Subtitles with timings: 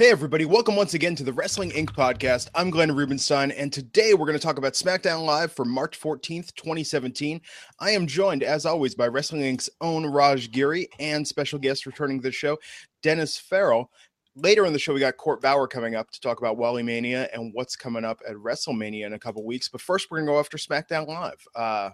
[0.00, 1.90] Hey, everybody, welcome once again to the Wrestling Inc.
[1.90, 2.48] podcast.
[2.54, 6.54] I'm Glenn Rubenstein, and today we're going to talk about SmackDown Live for March 14th,
[6.54, 7.38] 2017.
[7.80, 12.16] I am joined, as always, by Wrestling Inc.'s own Raj Giri and special guest returning
[12.18, 12.56] to the show,
[13.02, 13.90] Dennis Farrell.
[14.36, 17.28] Later in the show, we got Court Bauer coming up to talk about Wale Mania
[17.34, 19.68] and what's coming up at WrestleMania in a couple weeks.
[19.68, 21.90] But first, we're going to go after SmackDown Live uh,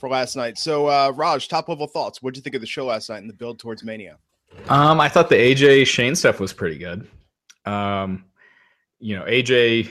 [0.00, 0.56] for last night.
[0.56, 2.22] So, uh, Raj, top level thoughts.
[2.22, 4.16] What did you think of the show last night and the build towards Mania?
[4.70, 7.06] Um, I thought the AJ Shane stuff was pretty good.
[7.66, 8.24] Um,
[8.98, 9.90] you know, AJ,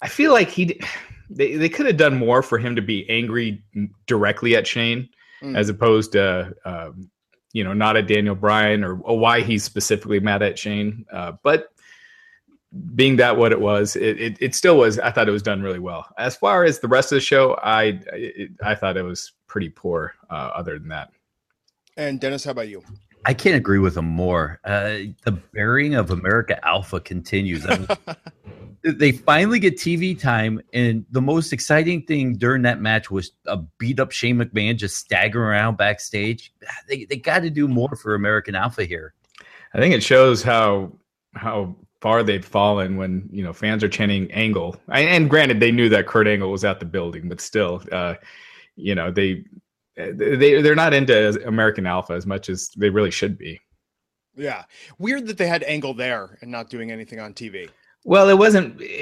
[0.00, 0.80] I feel like he
[1.30, 3.62] they they could have done more for him to be angry
[4.06, 5.08] directly at Shane
[5.42, 5.56] mm.
[5.56, 7.10] as opposed to um,
[7.52, 11.04] you know not at Daniel Bryan or, or, why he's specifically mad at Shane.
[11.12, 11.68] Uh, but
[12.94, 14.98] being that what it was, it, it, it still was.
[14.98, 16.06] I thought it was done really well.
[16.16, 19.68] As far as the rest of the show, I it, I thought it was pretty
[19.68, 20.14] poor.
[20.30, 21.10] Uh, other than that.
[21.96, 22.82] And Dennis, how about you?
[23.24, 24.60] I can't agree with him more.
[24.64, 27.64] Uh, the burying of American Alpha continues.
[27.66, 27.88] I mean,
[28.98, 33.58] they finally get TV time, and the most exciting thing during that match was a
[33.78, 36.52] beat up Shane McMahon just staggering around backstage.
[36.88, 39.14] They they got to do more for American Alpha here.
[39.74, 40.92] I think it shows how
[41.34, 44.76] how far they've fallen when you know fans are chanting Angle.
[44.88, 48.14] And granted, they knew that Kurt Angle was at the building, but still, uh,
[48.76, 49.44] you know they
[49.96, 53.60] they they're not into American Alpha as much as they really should be.
[54.34, 54.64] Yeah,
[54.98, 57.68] weird that they had Angle there and not doing anything on TV.
[58.04, 58.80] Well, it wasn't.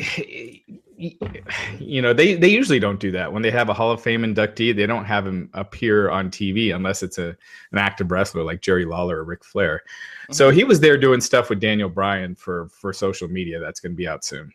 [1.78, 4.20] You know, they they usually don't do that when they have a Hall of Fame
[4.20, 4.77] inductee.
[4.77, 7.28] They don't have him appear on TV unless it's a
[7.72, 9.80] an active wrestler like Jerry Lawler or Ric Flair.
[10.25, 10.34] Mm-hmm.
[10.34, 13.58] So he was there doing stuff with Daniel Bryan for for social media.
[13.58, 14.52] That's going to be out soon.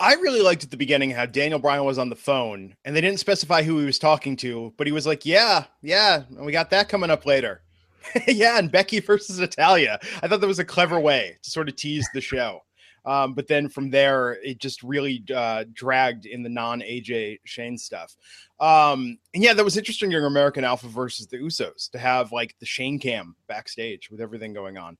[0.00, 3.00] I really liked at the beginning how Daniel Bryan was on the phone and they
[3.00, 6.70] didn't specify who he was talking to, but he was like, Yeah, yeah, we got
[6.70, 7.62] that coming up later.
[8.26, 9.98] yeah, and Becky versus Natalya.
[10.22, 12.60] I thought that was a clever way to sort of tease the show.
[13.04, 17.76] Um, but then from there, it just really uh, dragged in the non AJ Shane
[17.76, 18.16] stuff.
[18.60, 22.54] Um, and yeah, that was interesting during American Alpha versus the Usos to have like
[22.60, 24.96] the Shane cam backstage with everything going on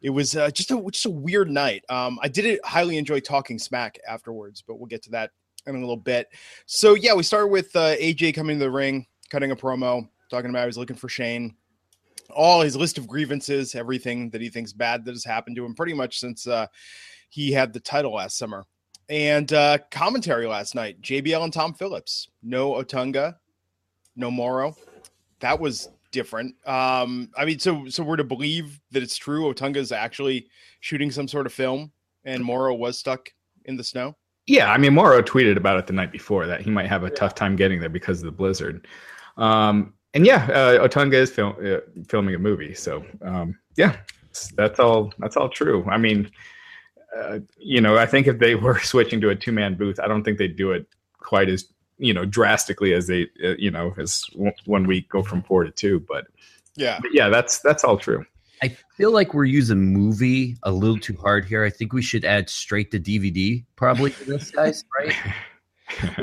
[0.00, 1.84] it was uh, just a just a weird night.
[1.88, 5.32] Um, I did highly enjoy talking smack afterwards, but we'll get to that
[5.66, 6.28] in a little bit.
[6.66, 10.50] So yeah, we started with uh, AJ coming to the ring, cutting a promo, talking
[10.50, 11.56] about he was looking for Shane,
[12.30, 15.74] all his list of grievances, everything that he thinks bad that has happened to him,
[15.74, 16.66] pretty much since uh,
[17.28, 18.64] he had the title last summer.
[19.08, 23.36] And uh, commentary last night, JBL and Tom Phillips, no Otunga,
[24.16, 24.76] no Mauro.
[25.40, 26.54] That was different.
[26.66, 29.52] Um, I mean, so so we're to believe that it's true.
[29.52, 30.48] Otunga is actually
[30.80, 31.90] shooting some sort of film,
[32.24, 33.30] and Mauro was stuck
[33.64, 34.14] in the snow.
[34.46, 37.08] Yeah, I mean, Mauro tweeted about it the night before that he might have a
[37.08, 37.14] yeah.
[37.14, 38.86] tough time getting there because of the blizzard.
[39.36, 43.96] Um, and yeah, uh, Otunga is film, uh, filming a movie, so um, yeah,
[44.54, 45.12] that's all.
[45.18, 45.84] That's all true.
[45.88, 46.30] I mean,
[47.16, 50.08] uh, you know, I think if they were switching to a two man booth, I
[50.08, 50.86] don't think they'd do it
[51.18, 51.66] quite as
[51.98, 54.24] you know drastically as they uh, you know as
[54.64, 56.28] one week go from four to two but
[56.76, 56.98] yeah.
[57.02, 58.24] but yeah that's that's all true.
[58.62, 61.64] I feel like we're using movie a little too hard here.
[61.64, 65.14] I think we should add straight to dvd probably to this guys right?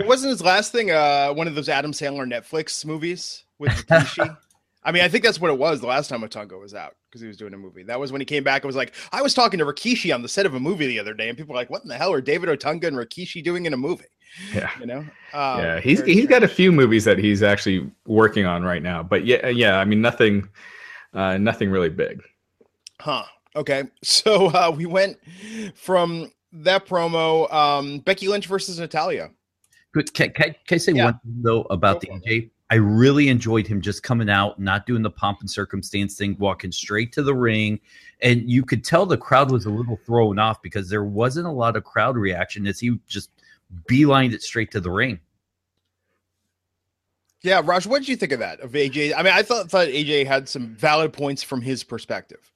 [0.06, 4.38] Wasn't his last thing uh one of those adam sandler netflix movies with Rikishi?
[4.86, 7.20] I mean, I think that's what it was the last time Otunga was out because
[7.20, 7.84] he was doing a movie.
[7.84, 10.22] That was when he came back and was like, I was talking to Rikishi on
[10.22, 11.98] the set of a movie the other day, and people were like, What in the
[11.98, 14.06] hell are David Otunga and Rikishi doing in a movie?
[14.54, 15.00] Yeah, you know.
[15.34, 19.02] Um, yeah, he's he's got a few movies that he's actually working on right now,
[19.02, 19.80] but yeah, yeah.
[19.80, 20.48] I mean, nothing,
[21.14, 22.22] uh, nothing really big.
[23.00, 23.26] Huh.
[23.56, 23.84] Okay.
[24.04, 25.18] So uh, we went
[25.76, 29.32] from that promo, um, Becky Lynch versus Natalya.
[29.94, 30.14] Good.
[30.14, 31.06] Can, can, can I say yeah.
[31.06, 32.50] one thing though about Go the AJ?
[32.76, 36.74] I really enjoyed him just coming out, not doing the pomp and circumstance thing, walking
[36.74, 37.80] straight to the ring.
[38.22, 41.52] And you could tell the crowd was a little thrown off because there wasn't a
[41.52, 43.30] lot of crowd reaction as he just
[43.90, 45.22] beelined it straight to the ring.
[47.44, 49.14] Yeah, Raj, what did you think of that of AJ?
[49.16, 52.52] I mean, I thought thought AJ had some valid points from his perspective.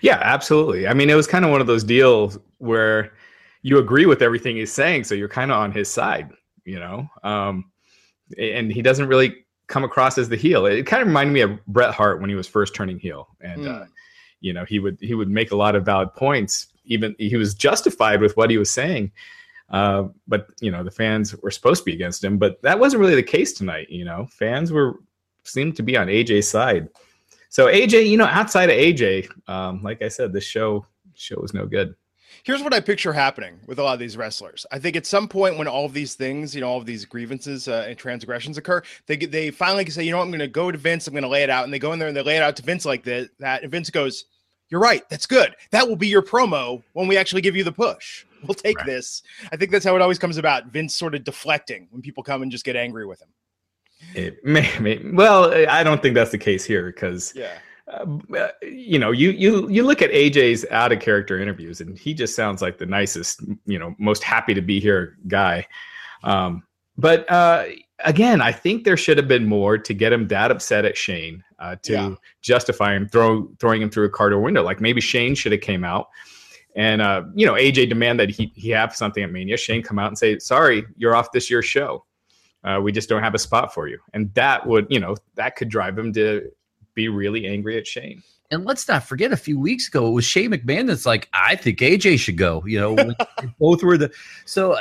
[0.00, 0.86] Yeah, absolutely.
[0.86, 3.14] I mean, it was kind of one of those deals where
[3.62, 6.30] you agree with everything he's saying, so you're kind of on his side,
[6.64, 7.10] you know.
[7.24, 7.72] Um,
[8.38, 10.66] and he doesn't really come across as the heel.
[10.66, 13.62] It kind of reminded me of Bret Hart when he was first turning heel, and
[13.62, 13.82] mm.
[13.82, 13.86] uh,
[14.40, 16.66] you know, he would he would make a lot of valid points.
[16.84, 19.12] Even he was justified with what he was saying,
[19.70, 23.00] uh, but you know, the fans were supposed to be against him, but that wasn't
[23.00, 23.88] really the case tonight.
[23.88, 25.00] You know, fans were
[25.44, 26.88] seemed to be on AJ's side.
[27.48, 30.84] So AJ, you know, outside of AJ, um, like I said, this show
[31.14, 31.94] show was no good.
[32.42, 34.64] Here's what I picture happening with a lot of these wrestlers.
[34.72, 37.04] I think at some point when all of these things, you know, all of these
[37.04, 40.40] grievances uh, and transgressions occur, they they finally can say, you know, what, I'm going
[40.40, 42.08] to go to Vince, I'm going to lay it out, and they go in there
[42.08, 43.30] and they lay it out to Vince like that.
[43.38, 44.24] That and Vince goes,
[44.68, 45.08] You're right.
[45.08, 45.54] That's good.
[45.70, 48.24] That will be your promo when we actually give you the push.
[48.46, 48.86] We'll take right.
[48.86, 49.22] this.
[49.52, 50.66] I think that's how it always comes about.
[50.66, 53.28] Vince sort of deflecting when people come and just get angry with him.
[54.14, 57.58] It may, may well, I don't think that's the case here because yeah.
[57.90, 62.14] Uh, you know, you you you look at AJ's out of character interviews, and he
[62.14, 65.66] just sounds like the nicest, you know, most happy to be here guy.
[66.22, 66.62] Um,
[66.96, 67.64] but uh,
[68.04, 71.42] again, I think there should have been more to get him that upset at Shane
[71.58, 72.14] uh, to yeah.
[72.42, 74.62] justify him throw, throwing him through a car door window.
[74.62, 76.08] Like maybe Shane should have came out
[76.76, 79.56] and uh, you know AJ demand that he he have something at Mania.
[79.56, 82.04] Shane come out and say, "Sorry, you're off this year's show.
[82.62, 85.56] Uh, we just don't have a spot for you." And that would you know that
[85.56, 86.50] could drive him to
[86.94, 88.22] be really angry at Shane.
[88.52, 91.54] And let's not forget, a few weeks ago, it was Shane McMahon that's like, I
[91.54, 92.64] think AJ should go.
[92.66, 93.14] You know,
[93.60, 94.10] both were the.
[94.44, 94.80] So uh,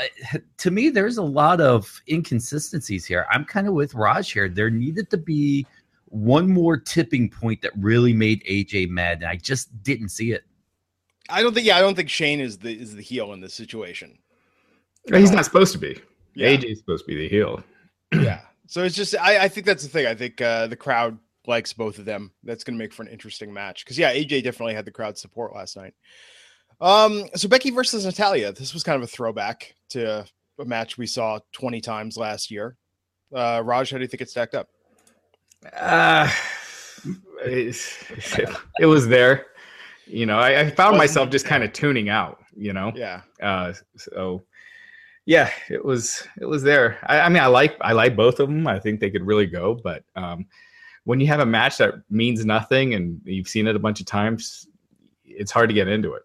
[0.58, 3.28] to me, there's a lot of inconsistencies here.
[3.30, 4.50] I'm kind of with Raj here.
[4.50, 5.68] There needed to be
[6.06, 9.20] one more tipping point that really made AJ mad.
[9.20, 10.44] And I just didn't see it.
[11.30, 11.68] I don't think.
[11.68, 14.18] Yeah, I don't think Shane is the is the heel in this situation.
[15.14, 16.00] He's not supposed to be.
[16.34, 16.50] Yeah.
[16.50, 17.64] AJ's supposed to be the heel.
[18.14, 18.42] yeah.
[18.66, 19.16] So it's just.
[19.16, 20.08] I, I think that's the thing.
[20.08, 22.32] I think uh, the crowd likes both of them.
[22.44, 23.84] That's going to make for an interesting match.
[23.84, 25.94] Because yeah, AJ definitely had the crowd support last night.
[26.80, 28.54] Um, so Becky versus Natalya.
[28.54, 30.26] This was kind of a throwback to
[30.60, 32.78] a match we saw 20 times last year.
[33.36, 34.70] Uh, Raj, how do you think it stacked up?
[35.76, 36.32] Uh,
[37.44, 37.76] it,
[38.80, 39.48] it was there.
[40.06, 42.40] You know, I, I found myself just kind of tuning out.
[42.56, 42.92] You know.
[42.96, 43.22] Yeah.
[43.42, 44.44] Uh, so
[45.26, 46.98] yeah, it was it was there.
[47.04, 48.68] I, I, mean, I like I like both of them.
[48.68, 50.48] I think they could really go, but um,
[51.10, 54.06] when you have a match that means nothing and you've seen it a bunch of
[54.06, 54.68] times,
[55.26, 56.22] it's hard to get into it.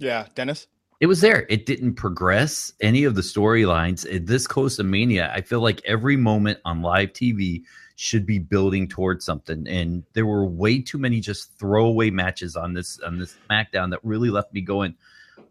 [0.00, 0.66] Yeah, Dennis.
[0.98, 1.46] It was there.
[1.48, 4.04] It didn't progress any of the storylines.
[4.26, 7.62] This Coast of Mania, I feel like every moment on live TV
[7.94, 9.64] should be building towards something.
[9.68, 14.00] And there were way too many just throwaway matches on this on this SmackDown that
[14.02, 14.96] really left me going,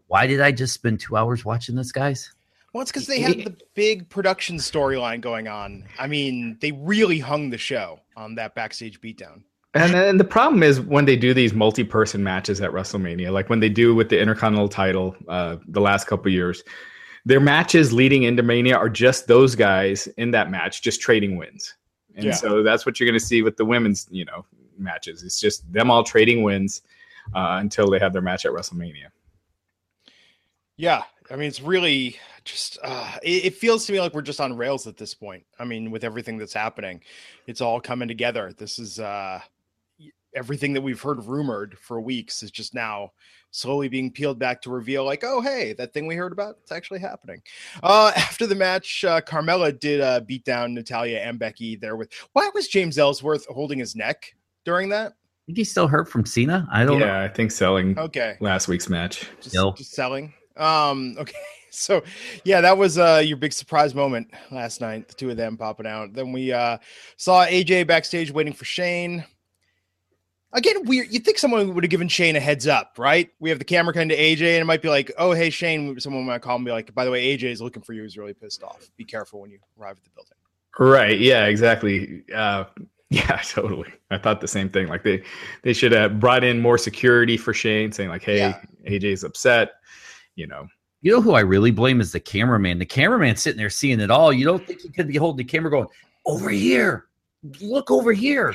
[0.08, 2.30] why did I just spend two hours watching this, guys?
[2.74, 5.86] Well, it's because they had the big production storyline going on.
[5.98, 9.42] I mean, they really hung the show on that backstage beatdown.
[9.74, 13.60] And then the problem is when they do these multi-person matches at WrestleMania, like when
[13.60, 16.64] they do with the Intercontinental title uh, the last couple years,
[17.26, 21.74] their matches leading into Mania are just those guys in that match just trading wins.
[22.14, 22.32] And yeah.
[22.32, 24.46] so that's what you're going to see with the women's, you know,
[24.78, 25.22] matches.
[25.22, 26.80] It's just them all trading wins
[27.34, 29.08] uh, until they have their match at WrestleMania.
[30.78, 34.40] Yeah, I mean, it's really just uh, it, it, feels to me like we're just
[34.40, 35.44] on rails at this point.
[35.58, 37.02] I mean, with everything that's happening,
[37.46, 38.52] it's all coming together.
[38.56, 39.40] This is uh,
[40.36, 43.10] everything that we've heard rumored for weeks is just now
[43.50, 46.70] slowly being peeled back to reveal like oh hey that thing we heard about it's
[46.70, 47.40] actually happening
[47.82, 52.12] uh after the match uh, carmella did uh beat down natalya and becky there with
[52.34, 54.34] why was james ellsworth holding his neck
[54.64, 56.66] during that I think he's still hurt from Cena.
[56.72, 57.20] I don't yeah, know.
[57.20, 59.28] I think selling okay last week's match.
[59.40, 60.34] Just, just selling.
[60.56, 61.32] Um, okay.
[61.70, 62.02] So
[62.44, 65.86] yeah, that was uh your big surprise moment last night, the two of them popping
[65.86, 66.14] out.
[66.14, 66.78] Then we uh
[67.16, 69.24] saw AJ backstage waiting for Shane.
[70.52, 71.12] Again, weird.
[71.12, 73.28] You'd think someone would have given Shane a heads up, right?
[73.40, 76.00] We have the camera kind of AJ, and it might be like, "Oh, hey, Shane."
[76.00, 78.02] Someone might call and be like, "By the way, AJ is looking for you.
[78.04, 78.88] He's really pissed off.
[78.96, 80.32] Be careful when you arrive at the building."
[80.78, 81.18] Right.
[81.18, 81.44] Yeah.
[81.44, 82.22] Exactly.
[82.34, 82.64] Uh,
[83.10, 83.36] yeah.
[83.44, 83.92] Totally.
[84.10, 84.86] I thought the same thing.
[84.86, 85.22] Like they
[85.62, 88.60] they should have brought in more security for Shane, saying like, "Hey, yeah.
[88.88, 89.72] AJ's upset."
[90.36, 90.68] You know,
[91.02, 92.78] you know who I really blame is the cameraman.
[92.78, 94.32] The cameraman sitting there seeing it all.
[94.32, 95.88] You don't think he could be holding the camera going,
[96.24, 97.06] over here,
[97.60, 98.54] look over here.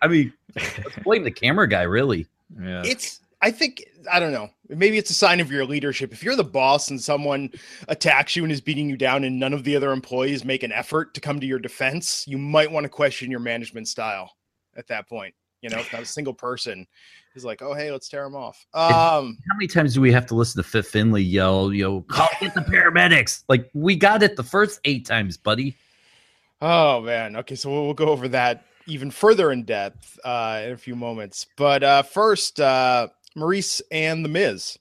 [0.00, 0.32] I mean,
[1.04, 2.26] blame the camera guy, really.
[2.60, 2.82] Yeah.
[2.84, 4.50] It's, I think, I don't know.
[4.68, 6.12] Maybe it's a sign of your leadership.
[6.12, 7.50] If you're the boss and someone
[7.88, 10.72] attacks you and is beating you down and none of the other employees make an
[10.72, 14.32] effort to come to your defense, you might want to question your management style
[14.76, 15.34] at that point.
[15.60, 16.86] You know, if not a single person
[17.34, 20.26] He's like, "Oh, hey, let's tear him off." Um, how many times do we have
[20.26, 23.44] to listen to Fit Finlay yell, "Yo, call get the paramedics"?
[23.48, 25.76] Like we got it the first eight times, buddy.
[26.60, 27.36] Oh man.
[27.36, 30.94] Okay, so we'll, we'll go over that even further in depth uh, in a few
[30.94, 31.46] moments.
[31.56, 34.78] But uh, first, uh, Maryse and The Miz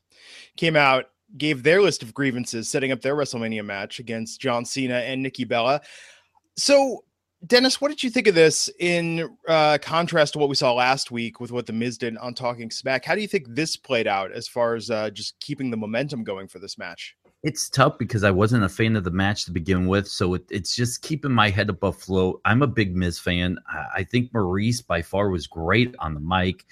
[0.57, 4.95] came out, gave their list of grievances, setting up their WrestleMania match against John Cena
[4.95, 5.81] and Nikki Bella.
[6.55, 7.03] So
[7.47, 11.09] Dennis, what did you think of this in uh, contrast to what we saw last
[11.09, 13.03] week with what the Miz did on Talking Smack?
[13.03, 16.23] How do you think this played out as far as uh, just keeping the momentum
[16.23, 17.15] going for this match?
[17.41, 20.43] It's tough because I wasn't a fan of the match to begin with, so it,
[20.51, 22.39] it's just keeping my head above float.
[22.45, 23.57] I'm a big Miz fan.
[23.95, 26.65] I think Maryse by far was great on the mic,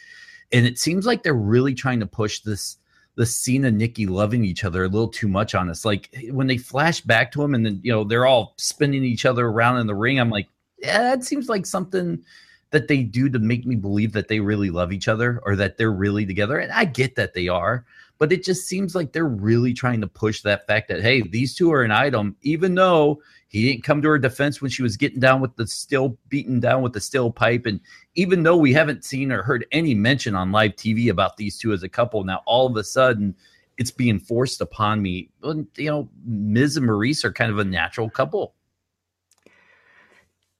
[0.51, 2.77] and it seems like they're really trying to push this
[3.15, 5.83] the Cena Nikki loving each other a little too much on us.
[5.83, 9.25] Like when they flash back to him and then you know they're all spinning each
[9.25, 10.47] other around in the ring, I'm like,
[10.81, 12.24] yeah, that seems like something
[12.71, 15.77] that they do to make me believe that they really love each other or that
[15.77, 16.59] they're really together.
[16.59, 17.86] And I get that they are,
[18.19, 21.55] but it just seems like they're really trying to push that fact that, hey, these
[21.55, 24.98] two are an item, even though he didn't come to her defense when she was
[24.98, 27.65] getting down with the still beaten down with the steel pipe.
[27.65, 27.79] And
[28.13, 31.74] even though we haven't seen or heard any mention on live TV about these two
[31.74, 33.36] as a couple, now all of a sudden
[33.79, 35.29] it's being forced upon me.
[35.43, 38.53] You know, Miz and Maryse are kind of a natural couple.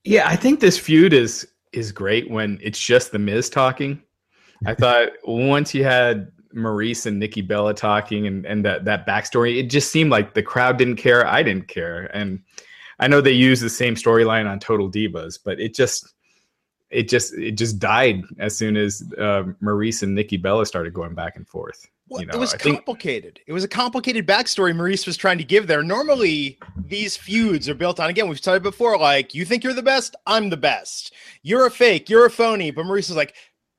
[0.03, 4.01] Yeah, I think this feud is is great when it's just the Miz talking.
[4.65, 9.60] I thought once you had Maryse and Nikki Bella talking and, and that that backstory,
[9.60, 11.25] it just seemed like the crowd didn't care.
[11.25, 12.06] I didn't care.
[12.15, 12.41] And
[13.00, 16.13] I know they use the same storyline on Total Divas, but it just
[16.89, 21.13] it just it just died as soon as uh, Maryse and Nikki Bella started going
[21.13, 21.88] back and forth.
[22.10, 23.36] Well, you know, it was I complicated.
[23.36, 23.46] Think...
[23.48, 25.84] It was a complicated backstory Maryse was trying to give there.
[25.84, 28.27] Normally, these feuds are built on again.
[28.27, 28.98] We've said it before.
[28.98, 31.13] Like, you think you're the best, I'm the best.
[31.43, 32.72] You're a fake, you're a phony.
[32.72, 33.36] But Maryse was like,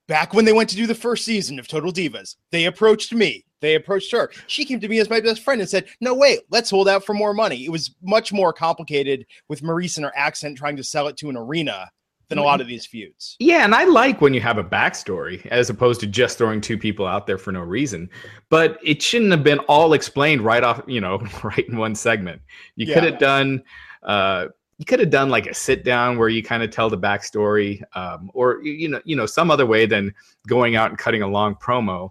[0.07, 3.45] back when they went to do the first season of Total Divas, they approached me.
[3.61, 4.31] They approached her.
[4.47, 7.05] She came to me as my best friend and said, "No, wait, let's hold out
[7.05, 10.85] for more money." It was much more complicated with Maryse and her accent trying to
[10.85, 11.90] sell it to an arena
[12.30, 13.37] than a lot of these feuds.
[13.38, 16.78] Yeah, and I like when you have a backstory as opposed to just throwing two
[16.78, 18.08] people out there for no reason.
[18.49, 22.40] But it shouldn't have been all explained right off, you know, right in one segment.
[22.76, 22.94] You yeah.
[22.94, 23.62] could have done
[24.02, 24.46] uh
[24.80, 27.82] you could have done like a sit down where you kind of tell the backstory
[27.94, 30.14] um, or you know you know some other way than
[30.46, 32.10] going out and cutting a long promo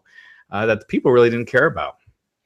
[0.51, 1.95] uh, that the people really didn't care about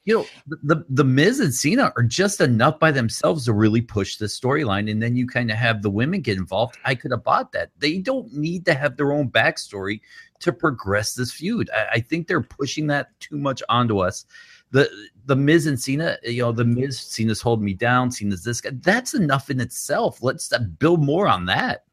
[0.06, 4.18] you know the the Miz and Cena are just enough by themselves to really push
[4.18, 6.78] the storyline, and then you kind of have the women get involved.
[6.84, 7.72] I could have bought that.
[7.80, 10.02] They don't need to have their own backstory
[10.40, 11.70] to progress this feud.
[11.74, 14.26] I, I think they're pushing that too much onto us.
[14.72, 14.90] The
[15.26, 18.12] the Miz and Cena, you know, the Miz Cena's holding me down.
[18.12, 18.72] Cena's this guy.
[18.82, 20.22] That's enough in itself.
[20.22, 21.86] Let's uh, build more on that.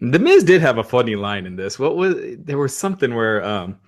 [0.00, 1.78] The Miz did have a funny line in this.
[1.78, 3.78] What was there was something where um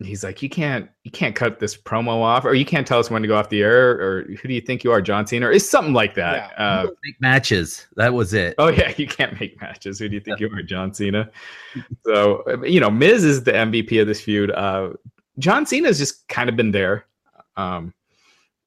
[0.00, 3.10] he's like, you can't, you can't cut this promo off, or you can't tell us
[3.10, 5.46] when to go off the air, or who do you think you are, John Cena,
[5.46, 6.52] or it's something like that.
[6.56, 6.64] Yeah.
[6.64, 7.86] Uh, make matches.
[7.96, 8.54] That was it.
[8.58, 9.98] Oh yeah, you can't make matches.
[9.98, 11.30] Who do you think you are, John Cena?
[12.04, 14.50] so you know, Miz is the MVP of this feud.
[14.52, 14.90] Uh,
[15.38, 17.06] John Cena's just kind of been there,
[17.56, 17.92] um,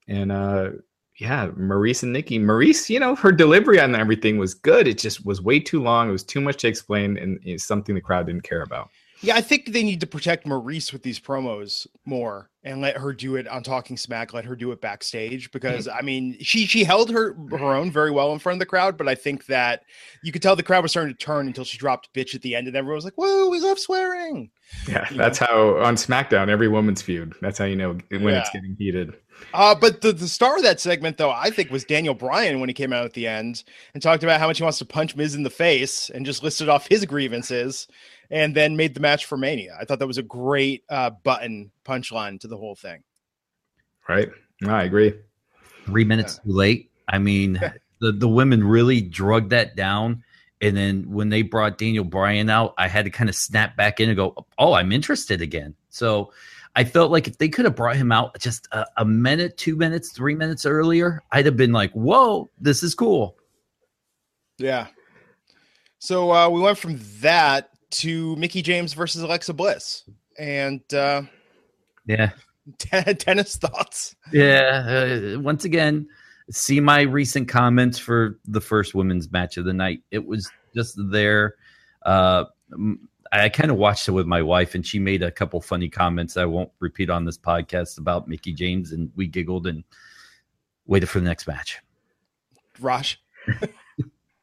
[0.07, 0.71] and uh,
[1.17, 2.39] yeah, Maryse and Nikki.
[2.39, 4.87] Maryse, you know, her delivery on everything was good.
[4.87, 6.09] It just was way too long.
[6.09, 8.89] It was too much to explain, and it's something the crowd didn't care about.
[9.21, 13.13] Yeah, I think they need to protect Maryse with these promos more and let her
[13.13, 14.33] do it on Talking Smack.
[14.33, 15.97] Let her do it backstage because mm-hmm.
[15.97, 18.97] I mean, she she held her her own very well in front of the crowd,
[18.97, 19.83] but I think that
[20.23, 22.55] you could tell the crowd was starting to turn until she dropped bitch at the
[22.55, 24.49] end, and everyone was like, "Whoa, we love swearing."
[24.87, 25.47] Yeah, you that's know?
[25.47, 27.33] how on SmackDown every woman's feud.
[27.41, 28.39] That's how you know when yeah.
[28.39, 29.13] it's getting heated.
[29.53, 32.69] Uh, but the, the star of that segment, though, I think was Daniel Bryan when
[32.69, 33.63] he came out at the end
[33.93, 36.43] and talked about how much he wants to punch Miz in the face and just
[36.43, 37.87] listed off his grievances
[38.31, 39.77] and then made the match for Mania.
[39.79, 43.03] I thought that was a great uh, button punchline to the whole thing.
[44.07, 44.29] Right.
[44.61, 45.13] No, I agree.
[45.85, 46.51] Three minutes yeah.
[46.51, 46.91] too late.
[47.07, 47.59] I mean,
[47.99, 50.23] the, the women really drug that down.
[50.61, 53.99] And then when they brought Daniel Bryan out, I had to kind of snap back
[53.99, 55.75] in and go, oh, I'm interested again.
[55.89, 56.31] So
[56.75, 59.75] I felt like if they could have brought him out just a, a minute, two
[59.75, 63.37] minutes, three minutes earlier, I'd have been like, whoa, this is cool.
[64.57, 64.87] Yeah.
[65.97, 70.03] So uh, we went from that to Mickie James versus Alexa Bliss,
[70.37, 71.23] and uh,
[72.05, 72.31] yeah,
[73.17, 74.15] Dennis thoughts.
[74.31, 76.07] Yeah, uh, once again,
[76.49, 80.01] see my recent comments for the first women's match of the night.
[80.11, 81.55] It was just there.
[82.03, 82.45] Uh,
[83.31, 86.35] I kind of watched it with my wife, and she made a couple funny comments
[86.37, 89.83] I won't repeat on this podcast about Mickie James, and we giggled and
[90.85, 91.79] waited for the next match.
[92.79, 93.21] Raj.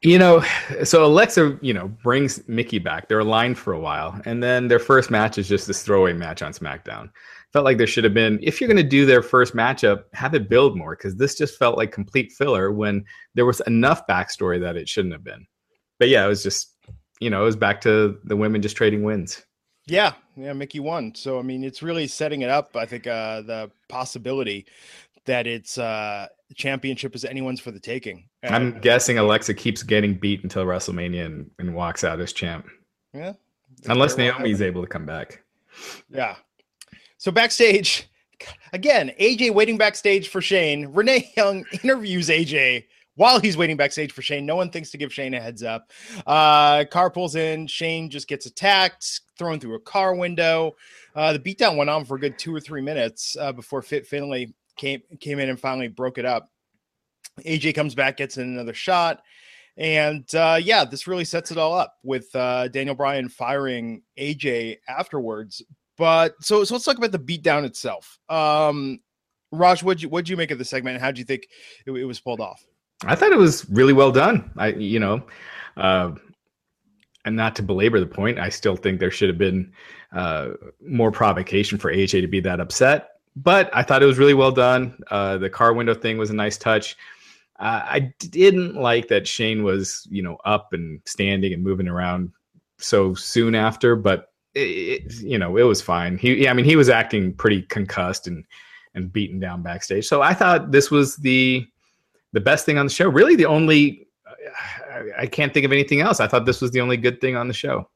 [0.01, 0.41] You know,
[0.85, 3.09] so Alexa, you know, brings Mickie back.
[3.09, 6.41] They're aligned for a while, and then their first match is just this throwaway match
[6.41, 7.09] on SmackDown.
[7.51, 10.33] Felt like there should have been, if you're going to do their first matchup, have
[10.35, 13.03] it build more because this just felt like complete filler when
[13.35, 15.45] there was enough backstory that it shouldn't have been.
[15.97, 16.77] But yeah, it was just,
[17.19, 19.43] you know, it was back to the women just trading wins.
[19.85, 21.13] Yeah, yeah, Mickie won.
[21.15, 22.75] So I mean, it's really setting it up.
[22.77, 24.65] I think uh, the possibility
[25.25, 28.28] that it's uh championship is anyone's for the taking.
[28.43, 32.67] I'm guessing Alexa keeps getting beat until WrestleMania and, and walks out as champ.
[33.13, 33.33] Yeah.
[33.87, 35.43] Unless Naomi's able to come back.
[36.09, 36.35] Yeah.
[37.17, 38.09] So backstage,
[38.71, 40.87] again, AJ waiting backstage for Shane.
[40.87, 44.45] Renee Young interviews AJ while he's waiting backstage for Shane.
[44.45, 45.91] No one thinks to give Shane a heads up.
[46.25, 47.67] Uh, car pulls in.
[47.67, 50.75] Shane just gets attacked, thrown through a car window.
[51.15, 54.07] Uh, the beatdown went on for a good two or three minutes uh, before Fit
[54.07, 56.49] Finlay came came in and finally broke it up.
[57.41, 59.21] AJ comes back, gets in another shot,
[59.77, 64.77] And uh, yeah, this really sets it all up with uh, Daniel Bryan firing AJ
[64.87, 65.61] afterwards.
[65.97, 68.19] But so so let's talk about the beatdown itself.
[68.29, 68.99] Um,
[69.51, 70.99] Raj, what'd you what'd you make of the segment?
[71.01, 71.47] How'd you think
[71.85, 72.65] it, it was pulled off?
[73.05, 74.51] I thought it was really well done.
[74.57, 75.23] I you know,
[75.77, 76.11] uh,
[77.25, 79.71] and not to belabor the point, I still think there should have been
[80.13, 80.49] uh,
[80.85, 83.09] more provocation for AJ to be that upset.
[83.35, 85.01] But I thought it was really well done.
[85.11, 86.97] Uh, the car window thing was a nice touch.
[87.59, 92.31] Uh, I didn't like that Shane was, you know, up and standing and moving around
[92.77, 96.17] so soon after, but it, it, you know, it was fine.
[96.17, 98.45] He, I mean, he was acting pretty concussed and
[98.95, 100.07] and beaten down backstage.
[100.07, 101.67] So I thought this was the
[102.33, 103.09] the best thing on the show.
[103.09, 104.07] Really, the only
[104.89, 106.19] I, I can't think of anything else.
[106.19, 107.89] I thought this was the only good thing on the show.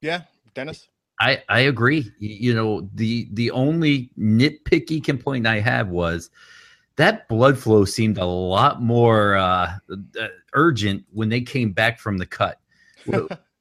[0.00, 0.22] Yeah,
[0.54, 0.88] Dennis.
[1.20, 2.12] I I agree.
[2.18, 6.30] You know, the the only nitpicky complaint I have was
[6.98, 9.78] that blood flow seemed a lot more uh,
[10.20, 12.60] uh, urgent when they came back from the cut.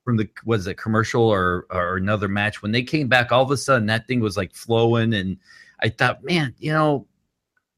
[0.03, 2.62] from the was it commercial or or another match?
[2.62, 5.38] When they came back all of a sudden that thing was like flowing and
[5.79, 7.06] i thought man you know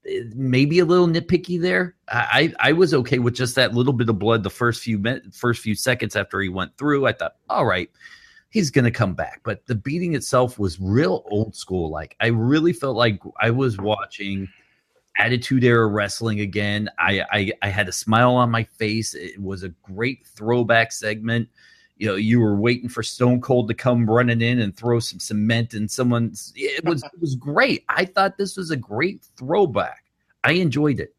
[0.07, 1.95] eh, maybe a little nitpicky there.
[2.07, 5.37] I i was okay with just that little bit of blood the first few minutes
[5.37, 7.05] first few seconds after he went through.
[7.05, 7.89] I thought all right
[8.51, 9.41] he's going to come back.
[9.43, 13.77] But the beating itself was real old school like i really felt like i was
[13.77, 14.47] watching
[15.19, 16.89] Attitude Era Wrestling again.
[16.97, 19.13] I, I I had a smile on my face.
[19.13, 21.49] It was a great throwback segment.
[21.97, 25.19] You know, you were waiting for Stone Cold to come running in and throw some
[25.19, 26.53] cement in someone's.
[26.55, 27.83] It was it was great.
[27.89, 30.05] I thought this was a great throwback.
[30.45, 31.13] I enjoyed it.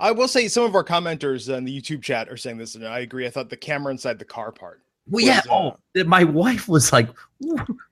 [0.00, 2.88] I will say some of our commenters in the YouTube chat are saying this, and
[2.88, 3.26] I agree.
[3.26, 5.42] I thought the camera inside the car part well, yeah.
[5.48, 7.08] Uh, oh, my wife was like,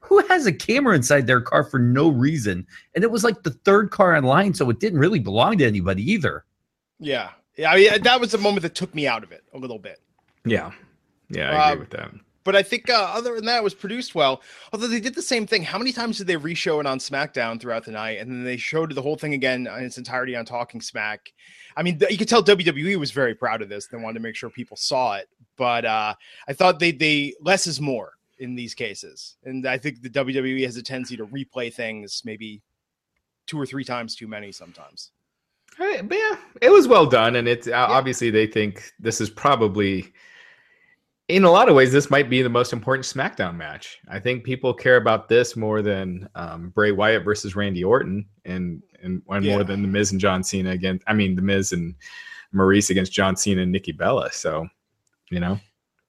[0.00, 3.50] "Who has a camera inside their car for no reason?" And it was like the
[3.50, 6.44] third car in line, so it didn't really belong to anybody either.
[6.99, 7.71] Yeah, yeah.
[7.71, 10.00] I mean, that was the moment that took me out of it a little bit.
[10.44, 10.73] Yeah,
[11.28, 12.11] yeah, I agree uh, with that.
[12.44, 14.42] But I think uh, other than that, it was produced well.
[14.73, 15.62] Although they did the same thing.
[15.62, 18.59] How many times did they reshow it on SmackDown throughout the night, and then they
[18.59, 21.33] showed the whole thing again in its entirety on Talking Smack?
[21.76, 23.87] I mean, you could tell WWE was very proud of this.
[23.87, 25.29] They wanted to make sure people saw it.
[25.56, 26.14] But uh,
[26.48, 30.64] I thought they they less is more in these cases, and I think the WWE
[30.64, 32.62] has a tendency to replay things maybe
[33.46, 35.10] two or three times too many sometimes.
[35.78, 37.84] Right, but yeah, it was well done, and it's yeah.
[37.84, 40.12] obviously they think this is probably
[41.28, 43.98] in a lot of ways, this might be the most important SmackDown match.
[44.08, 48.82] I think people care about this more than um, Bray Wyatt versus Randy Orton, and
[49.02, 49.54] and, and yeah.
[49.54, 51.04] more than the Miz and John Cena against.
[51.06, 51.94] I mean, the Miz and
[52.54, 54.30] Maryse against John Cena and Nikki Bella.
[54.32, 54.68] So,
[55.30, 55.58] you know,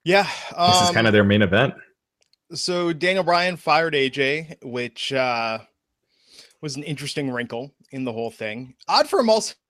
[0.04, 1.73] yeah, um, this is kind of um, their main event.
[2.54, 5.60] So Daniel Bryan fired AJ, which uh,
[6.62, 8.75] was an interesting wrinkle in the whole thing.
[8.88, 9.56] Odd for him also.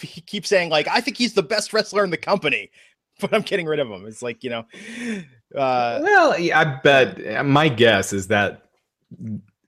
[0.00, 2.70] He keeps saying like, "I think he's the best wrestler in the company."
[3.20, 4.06] but I'm getting rid of him.
[4.06, 4.66] It's like you know.
[5.54, 8.62] Uh, well, I bet my guess is that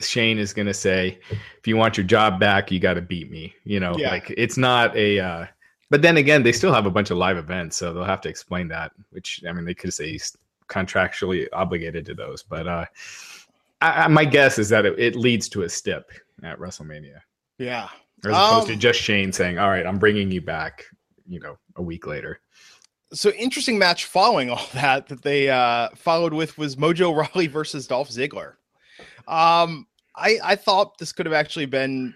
[0.01, 3.31] Shane is going to say, "If you want your job back, you got to beat
[3.31, 4.11] me." You know, yeah.
[4.11, 5.21] like it's not a.
[5.21, 5.47] Uh,
[5.91, 8.29] but then again, they still have a bunch of live events, so they'll have to
[8.29, 8.93] explain that.
[9.11, 10.37] Which I mean, they could say he's
[10.69, 12.85] contractually obligated to those, but uh,
[13.81, 16.11] I, my guess is that it, it leads to a stip
[16.43, 17.21] at WrestleMania.
[17.59, 17.89] Yeah,
[18.25, 20.85] as opposed um, to just Shane saying, "All right, I'm bringing you back."
[21.29, 22.41] You know, a week later
[23.13, 27.87] so interesting match following all that that they uh, followed with was Mojo Rawley versus
[27.87, 28.55] Dolph Ziggler.
[29.29, 32.15] Um, I I thought this could have actually been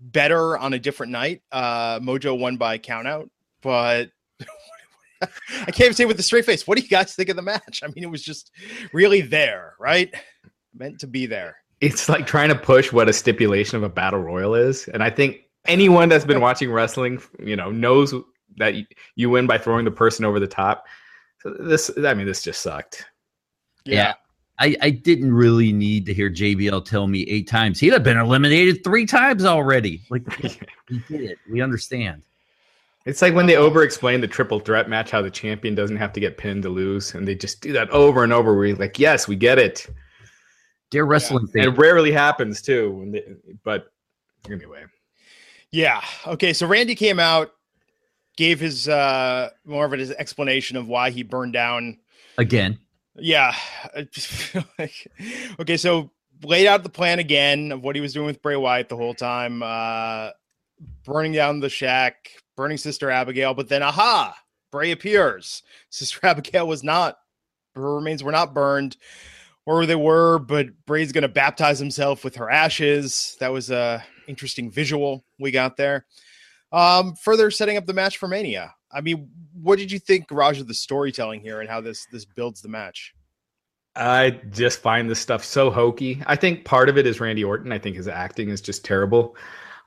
[0.00, 1.42] better on a different night.
[1.52, 3.28] Uh, Mojo won by countout,
[3.62, 4.10] but
[5.22, 5.26] I
[5.66, 6.66] can't even say with a straight face.
[6.66, 7.82] What do you guys think of the match?
[7.82, 8.50] I mean, it was just
[8.92, 10.12] really there, right?
[10.74, 11.56] Meant to be there.
[11.80, 15.10] It's like trying to push what a stipulation of a battle royal is, and I
[15.10, 18.14] think anyone that's been watching wrestling, you know, knows
[18.56, 18.74] that
[19.14, 20.86] you win by throwing the person over the top.
[21.40, 23.04] So this, I mean, this just sucked.
[23.84, 23.94] Yeah.
[23.94, 24.14] yeah.
[24.58, 27.78] I, I didn't really need to hear JBL tell me eight times.
[27.78, 30.02] He'd have been eliminated three times already.
[30.10, 30.32] Like
[30.88, 31.38] he did it.
[31.50, 32.22] We understand.
[33.04, 36.12] It's like when they over explain the triple threat match, how the champion doesn't have
[36.14, 38.56] to get pinned to lose, and they just do that over and over.
[38.56, 39.86] We're like, yes, we get it.
[40.90, 41.64] Dear wrestling yeah.
[41.64, 43.08] And it rarely happens too.
[43.10, 43.24] They,
[43.62, 43.92] but
[44.50, 44.84] anyway.
[45.70, 46.00] Yeah.
[46.26, 46.52] Okay.
[46.52, 47.52] So Randy came out
[48.36, 51.98] gave his uh more of his explanation of why he burned down
[52.38, 52.78] again.
[53.18, 53.54] Yeah.
[55.60, 56.10] okay, so
[56.44, 59.14] laid out the plan again of what he was doing with Bray Wyatt the whole
[59.14, 60.30] time, uh
[61.04, 64.36] burning down the shack, burning Sister Abigail, but then aha,
[64.70, 65.62] Bray appears.
[65.90, 67.18] Sister Abigail was not
[67.74, 68.96] her remains were not burned
[69.66, 73.36] or they were, but Bray's going to baptize himself with her ashes.
[73.40, 76.06] That was a interesting visual we got there.
[76.72, 78.74] Um, further setting up the match for Mania.
[78.96, 79.28] I mean,
[79.60, 82.68] what did you think, Raj, of the storytelling here and how this this builds the
[82.68, 83.14] match?
[83.94, 86.22] I just find this stuff so hokey.
[86.26, 87.72] I think part of it is Randy Orton.
[87.72, 89.36] I think his acting is just terrible.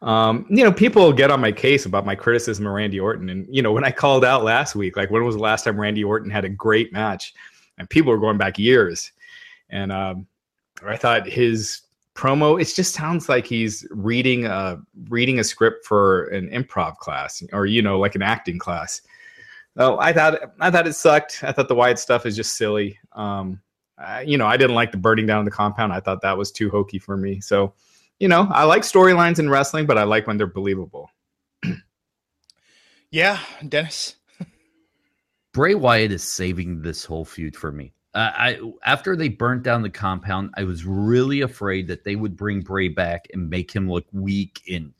[0.01, 3.29] Um, you know, people get on my case about my criticism of Randy Orton.
[3.29, 5.79] And, you know, when I called out last week, like when was the last time
[5.79, 7.33] Randy Orton had a great match?
[7.77, 9.11] And people were going back years.
[9.69, 10.27] And um,
[10.85, 11.81] I thought his
[12.19, 14.77] promo, it just sounds like he's reading a
[15.07, 19.01] reading a script for an improv class or, you know, like an acting class.
[19.77, 21.39] Oh, I thought I thought it sucked.
[21.43, 22.99] I thought the Wyatt stuff is just silly.
[23.13, 23.61] Um,
[23.97, 25.93] I, you know, I didn't like the burning down the compound.
[25.93, 27.39] I thought that was too hokey for me.
[27.39, 27.73] So,
[28.19, 31.09] you know, I like storylines in wrestling, but I like when they're believable.
[33.11, 34.15] yeah, Dennis.
[35.53, 37.93] Bray Wyatt is saving this whole feud for me.
[38.15, 42.61] I after they burnt down the compound, I was really afraid that they would bring
[42.61, 44.93] Bray back and make him look weak and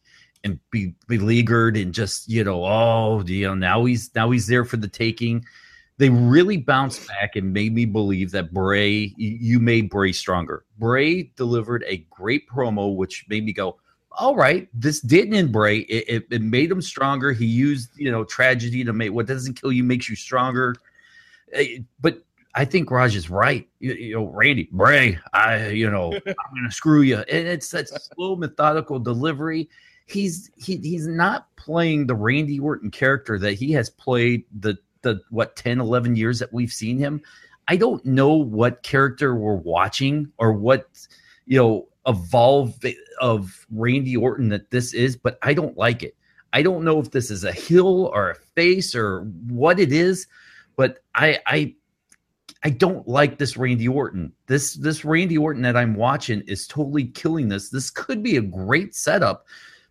[0.44, 4.64] and be beleaguered and just you know oh you know now he's now he's there
[4.64, 5.44] for the taking
[6.00, 10.64] they really bounced back and made me believe that Bray, you made Bray stronger.
[10.78, 13.78] Bray delivered a great promo, which made me go,
[14.14, 15.80] all right, this didn't in Bray.
[15.80, 17.34] It, it, it, made him stronger.
[17.34, 20.74] He used, you know, tragedy to make what doesn't kill you makes you stronger.
[21.52, 22.24] Eh, but
[22.60, 23.70] I think Raj is right.
[23.80, 27.20] You, you know, Randy, Bray, I, you know, I'm to screw you.
[27.20, 29.70] And it's that slow, methodical delivery.
[30.08, 35.22] He's he, he's not playing the Randy Orton character that he has played the the
[35.30, 37.22] what 10 11 years that we've seen him
[37.70, 40.90] i don't know what character we're watching or what
[41.46, 42.78] you know evolve
[43.22, 46.18] of randy orton that this is but i don't like it
[46.52, 50.28] i don't know if this is a heel or a face or what it is
[50.76, 51.74] but i i
[52.64, 54.34] I don't like this Randy Orton.
[54.48, 57.70] This this Randy Orton that I'm watching is totally killing this.
[57.70, 59.46] This could be a great setup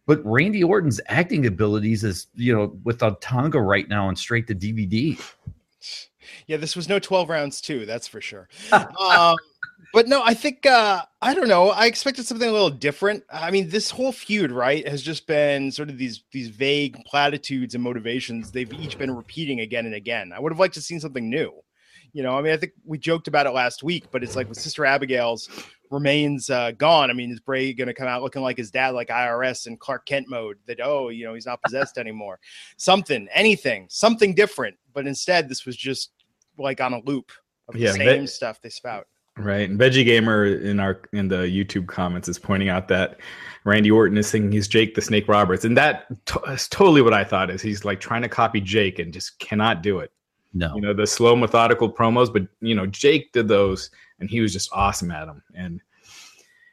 [0.09, 4.55] but Randy Orton's acting abilities is, you know, with Otunga right now and straight to
[4.55, 5.21] DVD.
[6.47, 8.49] Yeah, this was no 12 rounds too, that's for sure.
[8.73, 9.37] um,
[9.93, 11.69] but no, I think uh, I don't know.
[11.69, 13.23] I expected something a little different.
[13.31, 17.75] I mean, this whole feud, right, has just been sort of these these vague platitudes
[17.75, 20.33] and motivations they've each been repeating again and again.
[20.35, 21.53] I would have liked to seen something new.
[22.13, 24.49] You know, I mean, I think we joked about it last week, but it's like
[24.49, 25.49] with Sister Abigail's
[25.91, 27.11] remains uh, gone.
[27.11, 29.79] I mean, is Bray going to come out looking like his dad, like IRS and
[29.79, 30.59] Clark Kent mode?
[30.67, 32.39] That oh, you know, he's not possessed anymore.
[32.77, 34.77] Something, anything, something different.
[34.93, 36.11] But instead, this was just
[36.59, 37.31] like on a loop
[37.69, 39.07] of the yeah, same stuff they spout.
[39.37, 43.21] Right, and Veggie Gamer in our in the YouTube comments is pointing out that
[43.65, 47.15] Randy Orton is thinking he's Jake the Snake Roberts, and that t- is totally what
[47.15, 47.49] I thought.
[47.49, 50.11] Is he's like trying to copy Jake and just cannot do it.
[50.59, 54.41] No, you know the slow, methodical promos, but you know Jake did those and he
[54.41, 55.41] was just awesome at them.
[55.55, 55.81] And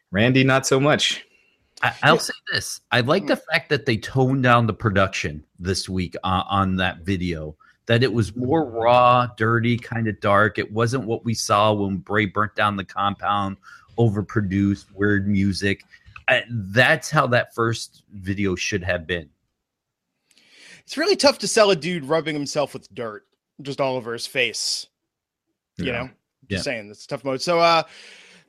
[0.09, 1.23] Randy, not so much.
[1.83, 5.87] I, will say this: I like the fact that they toned down the production this
[5.87, 7.55] week uh, on that video.
[7.85, 10.57] That it was more raw, dirty, kind of dark.
[10.57, 13.57] It wasn't what we saw when Bray burnt down the compound,
[13.99, 15.83] overproduced, weird music.
[16.27, 19.29] I, that's how that first video should have been.
[20.79, 23.27] It's really tough to sell a dude rubbing himself with dirt
[23.61, 24.87] just all over his face.
[25.77, 25.91] You yeah.
[25.91, 26.09] know,
[26.49, 26.73] just yeah.
[26.73, 27.41] saying, it's tough mode.
[27.41, 27.83] So, uh,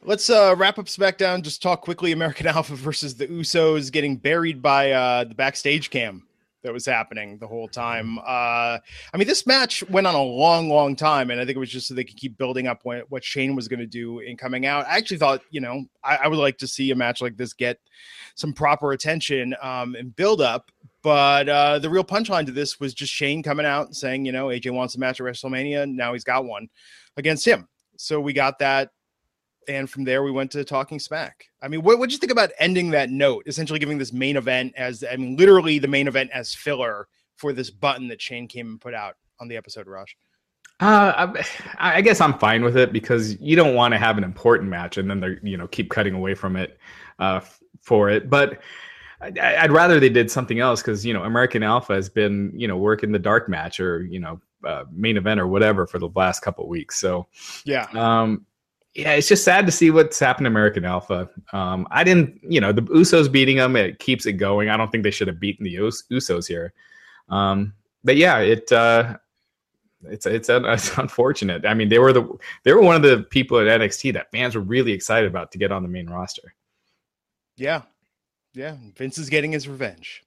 [0.02, 1.42] let's uh, wrap up SmackDown.
[1.42, 2.12] Just talk quickly.
[2.12, 6.26] American Alpha versus the Usos getting buried by uh, the backstage cam
[6.62, 8.18] that was happening the whole time.
[8.18, 8.78] Uh,
[9.12, 11.70] I mean, this match went on a long, long time, and I think it was
[11.70, 14.36] just so they could keep building up what, what Shane was going to do in
[14.36, 14.84] coming out.
[14.86, 17.52] I actually thought, you know, I, I, would like to see a match like this
[17.52, 17.78] get
[18.34, 20.72] some proper attention um, and build up.
[21.06, 24.32] But uh, the real punchline to this was just Shane coming out and saying, you
[24.32, 25.88] know, AJ wants a match at WrestleMania.
[25.88, 26.68] Now he's got one
[27.16, 27.68] against him.
[27.96, 28.90] So we got that.
[29.68, 31.44] And from there, we went to talking smack.
[31.62, 34.72] I mean, what would you think about ending that note, essentially giving this main event
[34.76, 38.66] as, I mean, literally the main event as filler for this button that Shane came
[38.66, 40.16] and put out on the episode, Raj?
[40.80, 41.36] Uh,
[41.78, 44.70] I, I, guess I'm fine with it because you don't want to have an important
[44.70, 46.78] match and then they you know keep cutting away from it
[47.20, 47.40] uh,
[47.80, 48.28] for it.
[48.28, 48.60] But
[49.20, 52.68] I, would rather they did something else because you know American Alpha has been you
[52.68, 56.10] know working the dark match or you know uh, main event or whatever for the
[56.14, 56.98] last couple weeks.
[56.98, 57.26] So
[57.64, 58.44] yeah, um,
[58.94, 61.28] yeah, it's just sad to see what's happened to American Alpha.
[61.52, 64.70] Um, I didn't, you know, the Usos beating them, it keeps it going.
[64.70, 66.72] I don't think they should have beaten the Us- Usos here.
[67.28, 67.74] Um,
[68.04, 69.18] but yeah, it uh,
[70.04, 71.66] it's it's it's unfortunate.
[71.66, 72.26] I mean, they were the
[72.64, 75.58] they were one of the people at NXT that fans were really excited about to
[75.58, 76.54] get on the main roster.
[77.56, 77.82] Yeah,
[78.56, 80.24] yeah, Vince is getting his revenge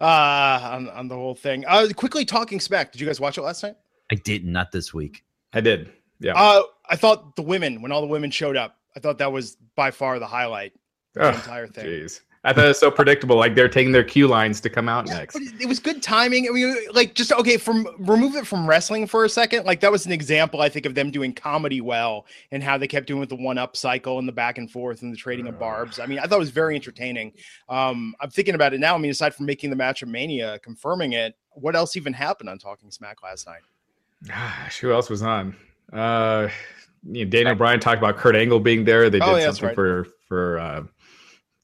[0.00, 1.64] uh, on, on the whole thing.
[1.66, 2.92] Uh, quickly talking smack.
[2.92, 3.76] Did you guys watch it last night?
[4.12, 5.24] I did not this week.
[5.52, 5.90] I did.
[6.20, 6.34] Yeah.
[6.34, 9.56] Uh, I thought the women, when all the women showed up, I thought that was
[9.74, 10.72] by far the highlight.
[11.14, 11.86] The oh, entire thing.
[11.86, 12.20] Geez.
[12.42, 13.36] I thought it was so predictable.
[13.36, 15.36] Like they're taking their cue lines to come out Yeah, next.
[15.36, 16.48] it, was good timing.
[16.48, 19.66] I mean, like just okay, from remove it from wrestling for a second.
[19.66, 22.88] Like that was an example, I think, of them doing comedy well and how they
[22.88, 25.48] kept doing with the one up cycle and the back and forth and the trading
[25.48, 26.00] of barbs.
[26.00, 27.32] I mean, I thought it was very entertaining.
[27.68, 28.94] Um, I'm thinking about it now.
[28.94, 32.48] I mean, aside from making the match of Mania, confirming it, what else even happened
[32.48, 33.60] on Talking Smack last night?
[34.26, 35.54] Gosh, who else was on?
[35.92, 36.48] Uh,
[37.06, 39.10] you know, Daniel Bryan talked about Kurt Angle being there.
[39.10, 39.74] They did Oh, yeah, something right.
[39.74, 40.82] for for uh,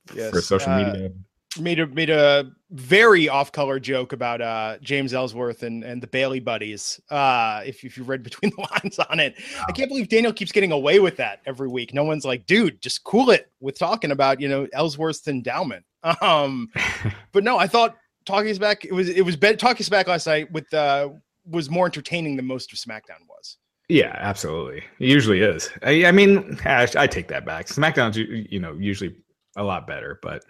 [0.06, 1.12] for social uh, media.
[1.60, 6.06] made a made a very off color joke about uh James Ellsworth and and the
[6.06, 7.00] Bayley buddies.
[7.10, 9.36] Uh if if you read between the lines on it.
[9.66, 11.94] I can't believe Daniel keeps getting away with that every week.
[11.94, 15.84] No one's like, dude, just cool it with talking about, you know, Ellsworth's endowment.
[16.20, 16.68] Um
[17.32, 20.50] but no, I thought talking back it was it was better talking back last night
[20.52, 21.08] with uh
[21.46, 23.58] was more entertaining than most of SmackDown was.
[23.88, 24.78] Yeah, absolutely.
[24.98, 25.70] It usually is.
[25.82, 27.66] I, I mean, I, I take that back.
[27.66, 29.14] SmackDown's you know usually
[29.56, 30.44] a lot better, but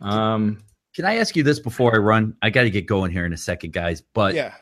[0.00, 0.62] um,
[0.94, 2.36] Can I ask you this before I run?
[2.42, 4.00] I got to get going here in a second, guys.
[4.00, 4.54] But yeah.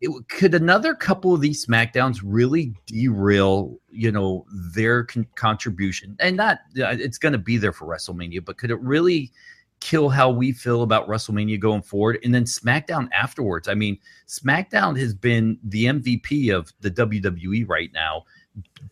[0.00, 6.16] it, could another couple of these Smackdowns really derail, you know, their con- contribution?
[6.20, 9.32] And not, uh, it's going to be there for WrestleMania, but could it really
[9.80, 12.18] kill how we feel about WrestleMania going forward?
[12.22, 13.66] And then SmackDown afterwards.
[13.66, 13.98] I mean,
[14.28, 18.24] SmackDown has been the MVP of the WWE right now,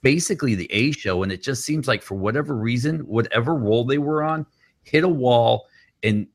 [0.03, 1.23] basically the A show.
[1.23, 4.47] And it just seems like for whatever reason, whatever role they were on,
[4.83, 5.67] hit a wall.
[6.03, 6.27] And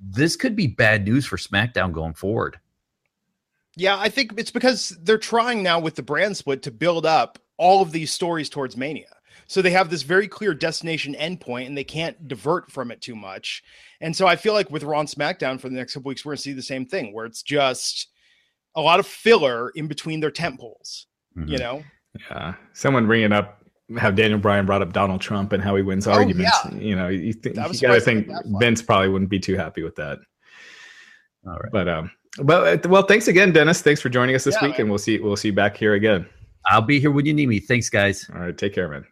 [0.00, 2.58] this could be bad news for SmackDown going forward.
[3.76, 7.38] Yeah, I think it's because they're trying now with the brand split to build up
[7.58, 9.08] all of these stories towards Mania.
[9.48, 13.14] So they have this very clear destination endpoint and they can't divert from it too
[13.14, 13.62] much.
[14.00, 16.30] And so I feel like with Raw and SmackDown for the next couple weeks, we're
[16.30, 18.08] going to see the same thing where it's just
[18.74, 21.52] a lot of filler in between their tent poles, Mm-hmm.
[21.52, 21.82] you know?
[22.30, 23.62] Yeah, someone bringing up
[23.98, 26.50] how Daniel Bryan brought up Donald Trump and how he wins Oh, arguments.
[26.64, 26.74] yeah.
[26.76, 28.58] You know, you, think I you got to think they let that fly.
[28.60, 30.18] Vince probably wouldn't be too happy with that.
[31.46, 31.70] All right.
[31.72, 33.82] But um, well, uh, well, thanks again, Dennis.
[33.82, 34.80] Thanks for joining us this Yeah, week, man.
[34.82, 36.26] and we'll see we'll see you back here again.
[36.66, 37.60] I'll be here when you need me.
[37.60, 38.28] Thanks, guys.
[38.34, 39.06] All right, take care, man.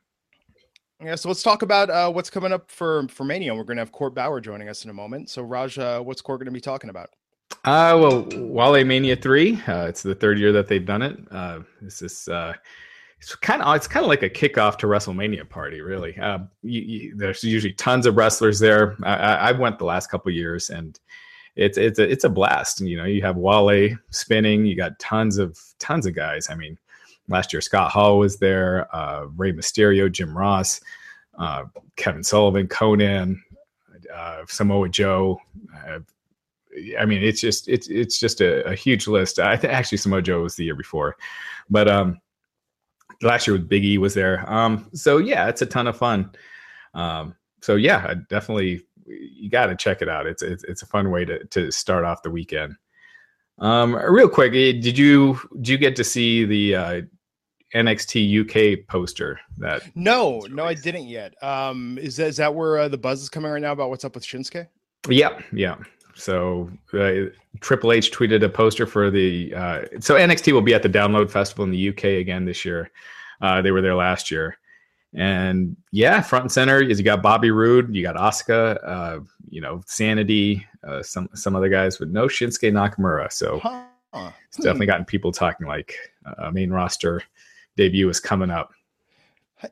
[1.01, 3.55] Yeah, so let's talk about uh, what's coming up for for Mania.
[3.55, 5.31] We're going to have Court Bauer joining us in a moment.
[5.31, 7.11] So Raj, uh, what's Court going to be talking about?
[7.65, 9.61] Uh, well, Wale Mania three.
[9.67, 11.19] Uh, it's the third year that they've done it.
[11.31, 12.55] Uh, this is uh,
[13.25, 16.17] it's kind of it's kind of like a kickoff to WrestleMania party, really.
[16.19, 18.97] Uh, you, you, there's usually tons of wrestlers there.
[19.03, 21.01] I, I, went the last couple years, and
[21.57, 22.83] it's it's a it's a blast.
[22.83, 24.67] You know, you have Wale spinning.
[24.67, 26.51] You got tons of tons of guys.
[26.51, 26.77] I mean,
[27.29, 28.95] last year Scott Hall was there.
[28.95, 30.83] Uh, Rey Mysterio, Jim Ross,
[31.39, 31.65] uh,
[31.97, 33.39] Kevin Sullivan, Konnan,
[34.15, 35.41] uh, Samoa Joe.
[35.89, 36.01] Uh,
[37.01, 39.39] I mean, it's just it's it's just a, a huge list.
[39.39, 41.17] I think actually Samoa Joe was the year before,
[41.71, 42.21] but um,
[43.23, 44.45] last year with Big E was there.
[44.51, 46.31] Um, so yeah, it's a ton of fun.
[46.95, 50.27] Um, so yeah, I definitely you got to check it out.
[50.27, 52.77] It's, it's it's a fun way to to start off the weekend.
[53.59, 57.03] Um, real quick, eh, did you did you get to see the uh,
[57.75, 61.35] NXT UK poster that No, no, I didn't yet.
[61.43, 64.05] Um, is that is that where uh, the buzz is coming right now about what's
[64.05, 64.69] up with Shinsuke?
[65.09, 65.77] Yeah, yeah.
[66.15, 69.55] So uh, Triple H tweeted a poster for the.
[69.55, 72.91] Uh, so NXT will be at the Download Festival in the UK again this year.
[73.41, 74.57] Uh, they were there last year,
[75.13, 79.61] and yeah, front and center is you got Bobby Roode, you got Asuka, uh, you
[79.61, 83.33] know Sanity, uh, some some other guys, but no Shinsuke Nakamura.
[83.33, 84.31] So Huh.
[84.47, 85.97] it's definitely gotten people talking like
[86.39, 87.21] a main roster
[87.77, 88.71] debut is coming up.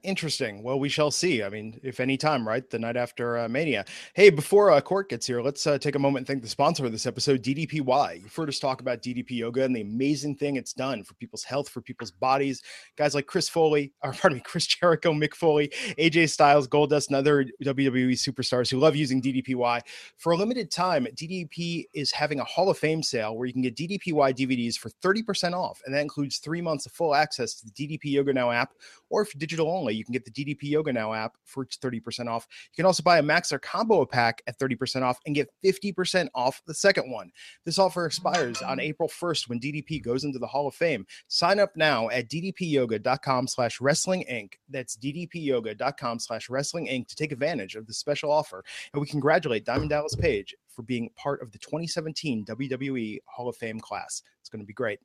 [0.02, 0.62] Interesting.
[0.62, 1.42] Well, we shall see.
[1.42, 2.68] I mean, if any time, right?
[2.68, 3.85] The night after uh, Mania.
[4.14, 6.85] Hey, before uh, Court gets here, let's uh, take a moment and thank the sponsor
[6.85, 8.22] of this episode, DDPY.
[8.22, 11.44] You've heard us talk about DDP Yoga and the amazing thing it's done for people's
[11.44, 12.62] health, for people's bodies.
[12.96, 17.16] Guys like Chris Foley, or pardon me, Chris Jericho, Mick Foley, AJ Styles, Goldust, and
[17.16, 19.81] other WWE superstars who love using DDPY.
[20.16, 23.62] For a limited time, DDP is having a Hall of Fame sale where you can
[23.62, 25.81] get DDPY DVDs for 30% off.
[25.85, 28.72] And that includes three months of full access to the DDP Yoga Now app
[29.12, 32.46] or if digital only, you can get the DDP Yoga Now app for 30% off.
[32.72, 36.62] You can also buy a Maxer combo pack at 30% off and get 50% off
[36.66, 37.30] the second one.
[37.64, 41.06] This offer expires on April 1st when DDP goes into the Hall of Fame.
[41.28, 44.52] Sign up now at ddpyoga.com slash wrestling inc.
[44.68, 48.64] That's ddpyoga.com slash wrestling inc to take advantage of this special offer.
[48.92, 53.56] And we congratulate Diamond Dallas Page for being part of the 2017 WWE Hall of
[53.56, 54.22] Fame class.
[54.40, 54.98] It's going to be great.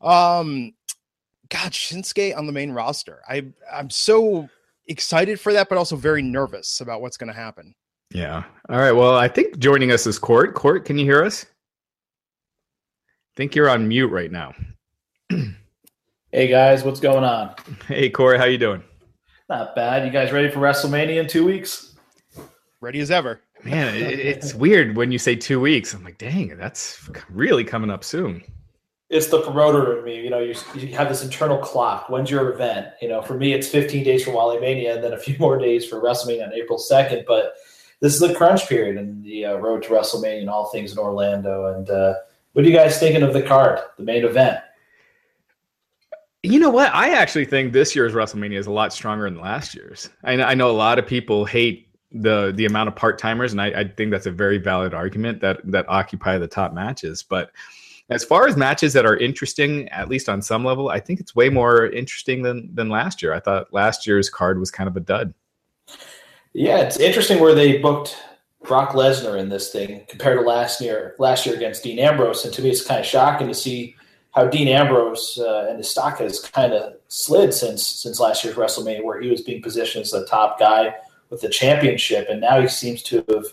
[0.00, 0.72] Um,
[1.54, 3.20] God, Shinsuke on the main roster.
[3.28, 4.48] I I'm so
[4.88, 7.76] excited for that, but also very nervous about what's going to happen.
[8.12, 8.42] Yeah.
[8.68, 8.90] All right.
[8.90, 10.54] Well, I think joining us is Court.
[10.54, 11.44] Court, can you hear us?
[13.04, 14.54] I think you're on mute right now.
[16.32, 17.54] Hey guys, what's going on?
[17.86, 18.82] Hey, Court, how you doing?
[19.48, 20.04] Not bad.
[20.04, 21.94] You guys ready for WrestleMania in two weeks?
[22.80, 23.40] Ready as ever.
[23.62, 25.94] Man, it, it's weird when you say two weeks.
[25.94, 28.42] I'm like, dang, that's really coming up soon.
[29.10, 30.22] It's the promoter in me.
[30.22, 32.08] You know, you, you have this internal clock.
[32.08, 32.88] When's your event?
[33.02, 35.58] You know, for me, it's 15 days for Wale Mania and then a few more
[35.58, 37.26] days for WrestleMania on April 2nd.
[37.26, 37.54] But
[38.00, 40.98] this is the crunch period and the uh, road to WrestleMania and all things in
[40.98, 41.74] Orlando.
[41.74, 42.14] And uh,
[42.52, 44.58] what are you guys thinking of the card, the main event?
[46.42, 46.92] You know what?
[46.94, 50.10] I actually think this year's WrestleMania is a lot stronger than last year's.
[50.24, 53.60] I, I know a lot of people hate the the amount of part timers, and
[53.60, 57.22] I, I, think that's a very valid argument that that occupy the top matches.
[57.22, 57.50] But
[58.10, 61.34] as far as matches that are interesting, at least on some level, I think it's
[61.34, 63.32] way more interesting than than last year.
[63.32, 65.32] I thought last year's card was kind of a dud.
[66.52, 68.16] Yeah, it's interesting where they booked
[68.62, 71.14] Brock Lesnar in this thing compared to last year.
[71.18, 73.96] Last year against Dean Ambrose, and to me, it's kind of shocking to see
[74.32, 78.56] how Dean Ambrose uh, and his stock has kind of slid since since last year's
[78.56, 80.94] WrestleMania, where he was being positioned as the top guy
[81.30, 83.46] with the championship, and now he seems to have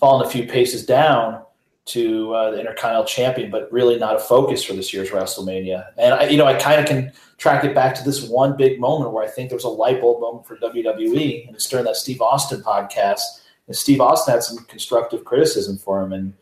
[0.00, 1.40] fallen a few paces down
[1.84, 5.86] to uh, the Intercontinental Champion, but really not a focus for this year's WrestleMania.
[5.98, 8.78] And I, you know, I kind of can track it back to this one big
[8.78, 11.84] moment where I think there was a light bulb moment for WWE, and it's during
[11.86, 13.20] that Steve Austin podcast.
[13.66, 16.34] And Steve Austin had some constructive criticism for him, and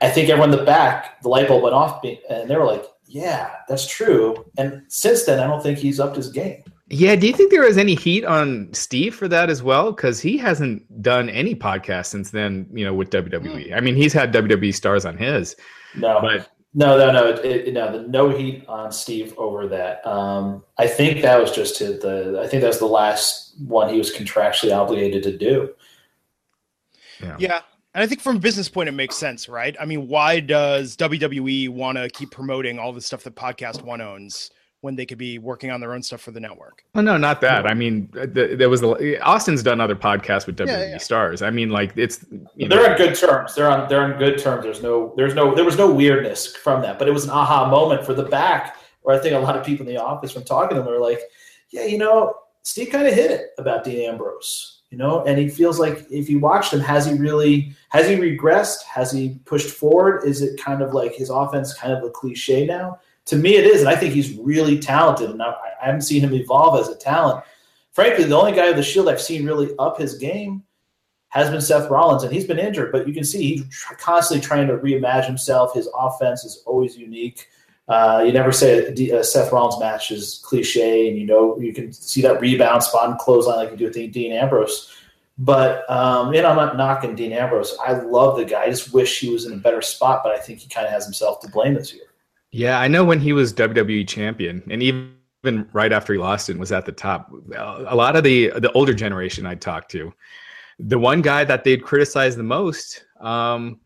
[0.00, 2.84] I think everyone in the back, the light bulb went off, and they were like,
[3.06, 6.62] "Yeah, that's true." And since then, I don't think he's upped his game.
[6.90, 9.92] Yeah, do you think there was any heat on Steve for that as well?
[9.92, 12.66] Because he hasn't done any podcast since then.
[12.72, 13.76] You know, with WWE.
[13.76, 15.54] I mean, he's had WWE stars on his.
[15.94, 17.92] No, but no, no, no, it, it, no.
[17.92, 20.06] The no heat on Steve over that.
[20.06, 22.40] Um, I think that was just to the.
[22.42, 25.74] I think that was the last one he was contractually obligated to do.
[27.20, 27.36] Yeah.
[27.38, 27.60] yeah.
[27.94, 29.76] And I think from a business point, it makes sense, right?
[29.80, 34.00] I mean, why does WWE want to keep promoting all the stuff that Podcast One
[34.00, 36.84] owns when they could be working on their own stuff for the network?
[36.94, 37.66] Well, no, not that.
[37.66, 40.98] I mean, uh, the, there was the, Austin's done other podcasts with WWE yeah, yeah.
[40.98, 41.42] stars.
[41.42, 42.24] I mean, like it's
[42.56, 42.90] they're know.
[42.90, 43.54] on good terms.
[43.54, 44.64] They're on they're on good terms.
[44.64, 47.68] There's no there's no there was no weirdness from that, but it was an aha
[47.68, 50.44] moment for the back where I think a lot of people in the office from
[50.44, 51.20] talking to them were like,
[51.70, 55.48] yeah, you know, Steve kind of hit it about Dean Ambrose you know and he
[55.48, 59.68] feels like if you watched him has he really has he regressed has he pushed
[59.68, 63.56] forward is it kind of like his offense kind of a cliche now to me
[63.56, 66.80] it is and i think he's really talented and i, I haven't seen him evolve
[66.80, 67.44] as a talent
[67.92, 70.62] frankly the only guy of the shield i've seen really up his game
[71.30, 74.66] has been Seth Rollins, and he's been injured, but you can see he's constantly trying
[74.66, 75.74] to reimagine himself.
[75.74, 77.48] His offense is always unique.
[77.86, 81.92] Uh, you never say a, Seth Rollins match is cliche, and you know you can
[81.92, 84.92] see that rebound spot and clothesline like you do with Dean Ambrose.
[85.38, 87.76] But um, know, I'm not knocking Dean Ambrose.
[87.84, 88.62] I love the guy.
[88.62, 90.92] I just wish he was in a better spot, but I think he kind of
[90.92, 92.07] has himself to blame this year.
[92.50, 96.58] Yeah, I know when he was WWE champion, and even right after he lost it,
[96.58, 97.30] was at the top.
[97.54, 100.12] A lot of the the older generation I talked to,
[100.78, 103.80] the one guy that they'd criticize the most um,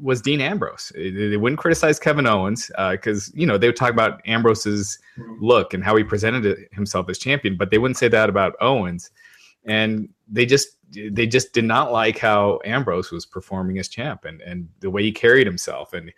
[0.00, 0.92] was Dean Ambrose.
[0.94, 4.98] They wouldn't criticize Kevin Owens because uh, you know they would talk about Ambrose's
[5.40, 9.10] look and how he presented himself as champion, but they wouldn't say that about Owens.
[9.64, 14.40] And they just they just did not like how Ambrose was performing as champ and
[14.42, 16.12] and the way he carried himself and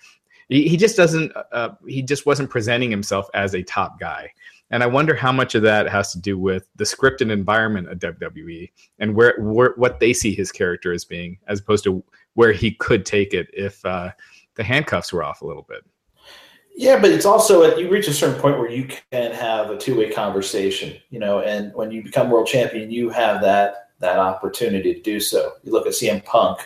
[0.48, 4.32] he, he just doesn't uh, he just wasn't presenting himself as a top guy.
[4.70, 7.98] And I wonder how much of that has to do with the scripted environment of
[7.98, 12.52] WWE and where, where what they see his character as being, as opposed to where
[12.52, 14.10] he could take it if uh,
[14.56, 15.84] the handcuffs were off a little bit.
[16.76, 19.98] Yeah, but it's also you reach a certain point where you can have a two
[19.98, 24.94] way conversation, you know, and when you become world champion, you have that that opportunity
[24.94, 25.54] to do so.
[25.64, 26.60] You look at CM Punk,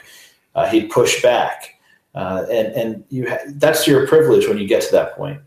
[0.55, 1.72] uh, he'd push back,
[2.14, 5.40] uh, and and you ha- that's your privilege when you get to that point.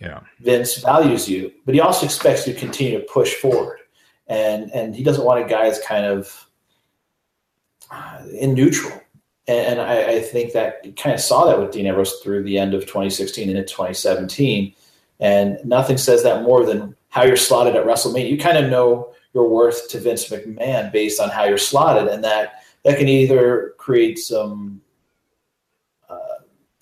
[0.00, 3.78] Yeah, Vince values you, but he also expects you to continue to push forward,
[4.26, 6.46] and and he doesn't want a guy that's kind of
[7.90, 9.00] uh, in neutral
[9.46, 12.58] and I, I, think that you kind of saw that with Dean Ambrose through the
[12.58, 14.74] end of 2016 and into 2017.
[15.20, 18.30] And nothing says that more than how you're slotted at WrestleMania.
[18.30, 22.24] You kind of know your worth to Vince McMahon based on how you're slotted, and
[22.24, 24.80] that that can either create some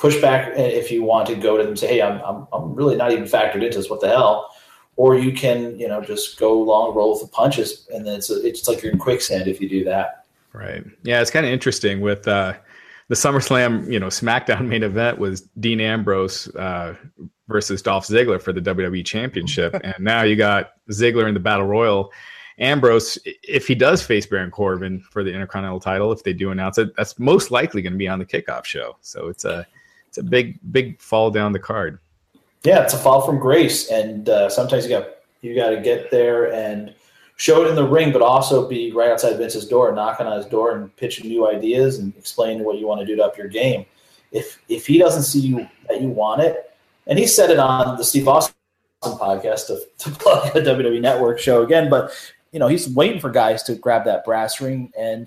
[0.03, 2.97] pushback if you want to go to them and say, "Hey, I'm, I'm I'm really
[2.97, 3.89] not even factored into this.
[3.89, 4.51] What the hell?"
[4.97, 8.31] Or you can, you know, just go long, roll with the punches, and then it's
[8.31, 10.27] a, it's like you're in quicksand if you do that.
[10.53, 10.85] Right.
[11.03, 12.55] Yeah, it's kind of interesting with uh,
[13.09, 16.95] the SummerSlam, you know, SmackDown main event was Dean Ambrose uh,
[17.49, 21.67] versus Dolph Ziggler for the WWE Championship, and now you got Ziggler in the Battle
[21.67, 22.13] Royal.
[22.59, 26.77] Ambrose, if he does face Baron Corbin for the Intercontinental title, if they do announce
[26.77, 28.97] it, that's most likely going to be on the kickoff show.
[29.01, 29.67] So it's a
[30.13, 31.99] it's a big big fall down the card.
[32.65, 35.09] Yeah, it's a fall from grace, and uh, sometimes you got
[35.41, 36.95] you got to get there and
[37.37, 40.45] show it in the ring, but also be right outside Vince's door, knocking on his
[40.45, 43.49] door and pitching new ideas and explaining what you want to do to up your
[43.49, 43.87] game.
[44.33, 46.71] If if he doesn't see you that you want it,
[47.07, 48.55] and he said it on the Steve Austin
[49.03, 52.13] podcast to, to plug the WWE Network show again, but
[52.53, 55.27] you know he's waiting for guys to grab that brass ring, and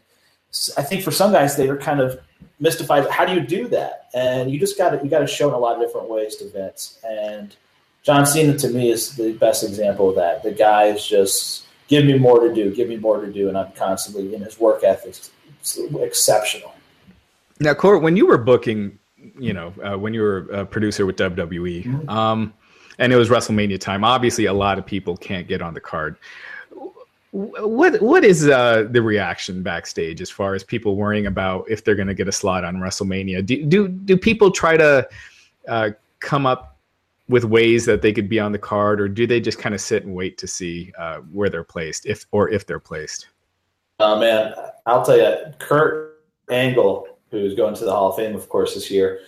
[0.77, 2.19] I think for some guys they are kind of
[2.59, 3.09] mystified.
[3.09, 4.09] How do you do that?
[4.13, 6.35] And you just got to you got to show in a lot of different ways
[6.37, 6.99] to vets.
[7.03, 7.55] And
[8.03, 10.43] John Cena to me is the best example of that.
[10.43, 13.57] The guy is just give me more to do, give me more to do, and
[13.57, 15.15] I'm constantly in his work ethic
[15.99, 16.73] exceptional.
[17.59, 18.99] Now, Court, when you were booking,
[19.39, 22.09] you know, uh, when you were a producer with WWE, mm-hmm.
[22.09, 22.53] um,
[22.99, 26.17] and it was WrestleMania time, obviously a lot of people can't get on the card.
[27.36, 31.95] What what is uh, the reaction backstage as far as people worrying about if they're
[31.95, 33.45] going to get a slot on WrestleMania?
[33.45, 35.05] Do do do people try to
[35.67, 35.89] uh,
[36.21, 36.77] come up
[37.27, 39.81] with ways that they could be on the card, or do they just kind of
[39.81, 43.27] sit and wait to see uh, where they're placed, if or if they're placed?
[43.99, 44.53] Oh man,
[44.86, 48.89] I'll tell you, Kurt Angle, who's going to the Hall of Fame, of course, this
[48.89, 49.19] year.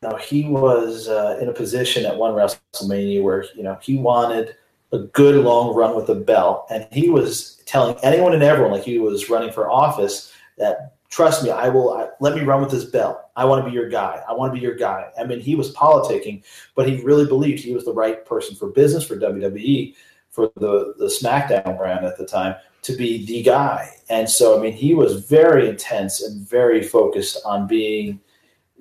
[0.00, 4.56] Know, he was uh, in a position at one WrestleMania where you know he wanted
[4.92, 6.66] a good long run with a belt.
[6.70, 11.42] And he was telling anyone and everyone, like he was running for office, that trust
[11.42, 13.18] me, I will I, let me run with this belt.
[13.36, 14.22] I want to be your guy.
[14.28, 15.10] I want to be your guy.
[15.18, 16.42] I mean, he was politicking,
[16.74, 19.94] but he really believed he was the right person for business for WWE,
[20.30, 23.90] for the the SmackDown brand at the time to be the guy.
[24.08, 28.20] And so, I mean, he was very intense and very focused on being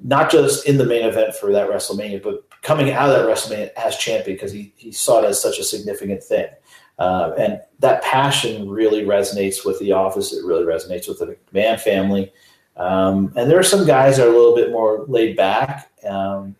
[0.04, 3.72] not just in the main event for that WrestleMania, but coming out of that WrestleMania
[3.74, 6.48] as champion because he, he saw it as such a significant thing.
[7.00, 10.34] Uh, and that passion really resonates with the office.
[10.34, 12.32] It really resonates with the McMahon family.
[12.76, 16.56] Um, and there are some guys that are a little bit more laid back, um,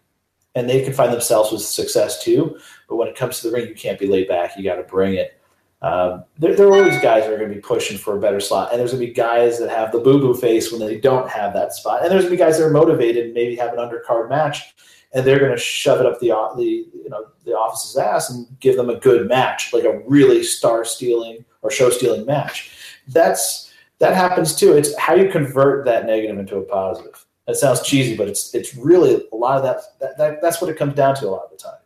[0.56, 2.58] and they can find themselves with success too.
[2.90, 4.58] But when it comes to the ring, you can't be laid back.
[4.58, 5.37] You got to bring it.
[5.82, 8.40] Um, there, there, are always guys that are going to be pushing for a better
[8.40, 11.00] slot, and there's going to be guys that have the boo boo face when they
[11.00, 13.56] don't have that spot, and there's going to be guys that are motivated and maybe
[13.56, 14.74] have an undercard match,
[15.14, 18.48] and they're going to shove it up the the you know the office's ass and
[18.60, 22.72] give them a good match, like a really star stealing or show stealing match.
[23.10, 24.74] That's that happens too.
[24.74, 27.24] It's how you convert that negative into a positive.
[27.46, 30.72] That sounds cheesy, but it's it's really a lot of that, that, that that's what
[30.72, 31.80] it comes down to a lot of the time.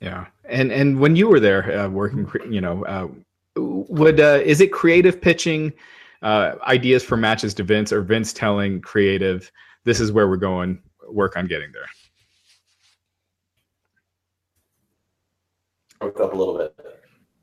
[0.00, 3.08] Yeah, and and when you were there uh, working, you know, uh,
[3.56, 5.72] would uh, is it creative pitching
[6.22, 9.50] uh, ideas for matches to Vince, or Vince telling creative,
[9.84, 10.80] "This is where we're going.
[11.08, 11.86] Work on getting there."
[16.00, 16.74] Broke up a little bit.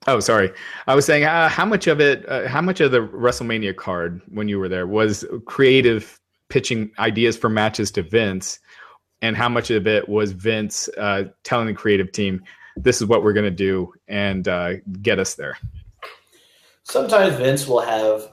[0.08, 0.51] Oh, sorry.
[0.88, 4.22] I was saying uh, how much of it, uh, how much of the WrestleMania card
[4.30, 8.60] when you were there was creative pitching ideas for matches to Vince,
[9.22, 12.41] and how much of it was Vince uh, telling the creative team,
[12.78, 15.58] "This is what we're going to do," and uh, get us there
[16.90, 18.32] sometimes Vince will have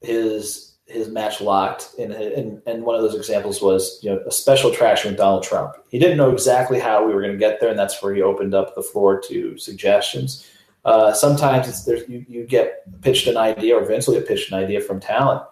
[0.00, 4.32] his his match locked, and, and and one of those examples was you know a
[4.32, 5.74] special attraction with Donald Trump.
[5.88, 8.22] He didn't know exactly how we were going to get there, and that's where he
[8.22, 10.48] opened up the floor to suggestions.
[10.84, 14.58] Uh, sometimes it's you, you get pitched an idea, or Vince will get pitched an
[14.58, 15.42] idea from talent.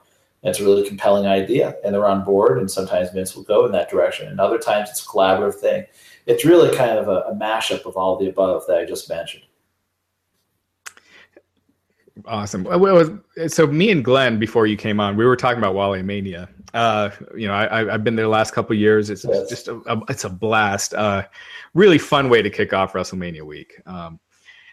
[0.43, 2.59] And it's a really compelling idea, and they're on board.
[2.59, 5.84] And sometimes Vince will go in that direction, and other times it's a collaborative thing.
[6.26, 9.43] It's really kind of a, a mashup of all the above that I just mentioned.
[12.24, 12.64] Awesome.
[12.64, 16.48] Well, so me and Glenn, before you came on, we were talking about Wale Mania.
[16.74, 19.10] Uh, you know, I, have been there the last couple years.
[19.10, 19.48] It's yes.
[19.48, 20.94] just a, a, it's a blast.
[20.94, 21.24] Uh,
[21.74, 23.80] really fun way to kick off WrestleMania week.
[23.86, 24.18] Um,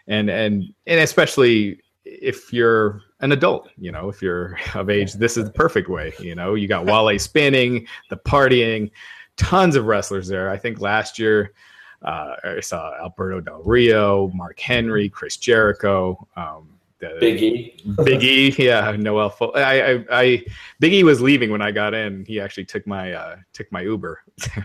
[0.08, 5.38] and and and especially if you're an adult, you know, if you're of age, this
[5.38, 6.14] is the perfect way.
[6.20, 8.92] You know, you got Wale spinning, the partying,
[9.38, 10.50] tons of wrestlers there.
[10.50, 11.54] I think last year.
[12.02, 16.75] Uh, I saw Alberto Del Rio, Mark Henry, Chris Jericho, um,
[17.20, 18.24] Biggie.
[18.24, 18.48] E.
[18.48, 19.30] E, yeah, Noel.
[19.30, 20.46] Full, I, I, I,
[20.80, 22.26] Big E was leaving when I got in.
[22.26, 24.22] He actually took my uh, took my Uber.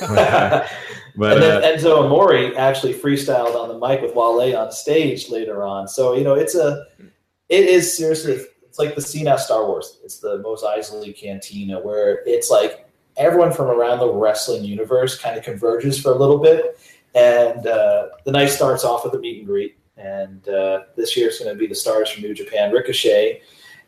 [0.00, 0.66] but, uh,
[1.16, 5.30] but and then uh, Enzo Amore actually freestyled on the mic with Wale on stage
[5.30, 5.88] later on.
[5.88, 6.86] So you know, it's a,
[7.48, 10.00] it is seriously, it's like the scene out Star Wars.
[10.04, 12.86] It's the Mos Eisley Cantina where it's like
[13.16, 16.78] everyone from around the wrestling universe kind of converges for a little bit,
[17.14, 21.28] and uh, the night starts off with a meet and greet and uh, this year
[21.28, 23.42] it's going to be the stars from New Japan, Ricochet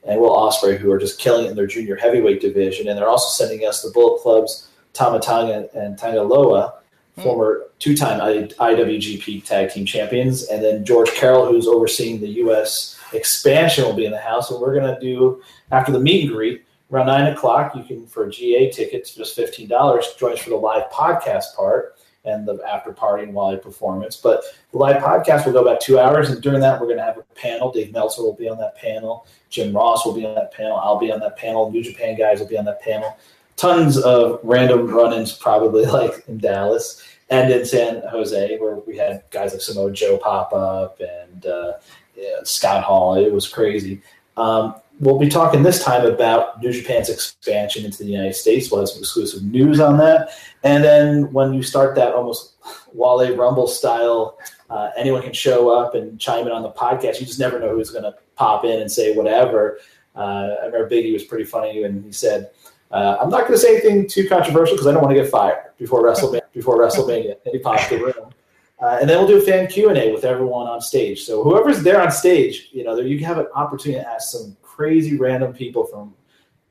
[0.05, 2.89] and Will Ospreay, who are just killing it in their junior heavyweight division.
[2.89, 6.75] And they're also sending us the Bullet Club's Tama Tonga and Tanga Loa,
[7.17, 7.23] mm.
[7.23, 12.99] former two-time IWGP Tag Team Champions, and then George Carroll, who's overseeing the U.S.
[13.13, 14.51] expansion, will be in the house.
[14.51, 17.75] And we're going to do after the meet and greet around nine o'clock.
[17.75, 20.07] You can for GA tickets just fifteen dollars.
[20.19, 24.17] Join us for the live podcast part and the after party and live performance.
[24.17, 27.05] But the live podcast will go about two hours, and during that, we're going to
[27.05, 27.73] have a panel.
[27.73, 29.27] Dave Meltzer will be on that panel.
[29.51, 30.77] Jim Ross will be on that panel.
[30.77, 31.71] I'll be on that panel.
[31.71, 33.17] New Japan guys will be on that panel.
[33.57, 39.25] Tons of random run-ins, probably like in Dallas and in San Jose, where we had
[39.31, 41.73] guys like Samoa Joe pop up and uh,
[42.17, 43.15] yeah, Scott Hall.
[43.15, 44.03] It was crazy.
[44.37, 48.71] Um, we'll be talking this time about New Japan's expansion into the United States.
[48.71, 50.31] We'll have some exclusive news on that.
[50.65, 52.55] And then when you start that almost
[52.93, 54.39] Wale Rumble style,
[54.71, 57.21] uh, anyone can show up and chime in on the podcast.
[57.21, 59.79] You just never know who's going to pop in and say whatever.
[60.15, 62.51] Uh, I remember Biggie was pretty funny and he said,
[62.91, 65.31] uh, "I'm not going to say anything too controversial because I don't want to get
[65.31, 68.31] fired before WrestleMania." Before WrestleMania, and he popped the room.
[68.79, 71.23] Uh, and then we'll do a fan Q and A with everyone on stage.
[71.25, 75.17] So whoever's there on stage, you know, you have an opportunity to ask some crazy
[75.17, 76.13] random people from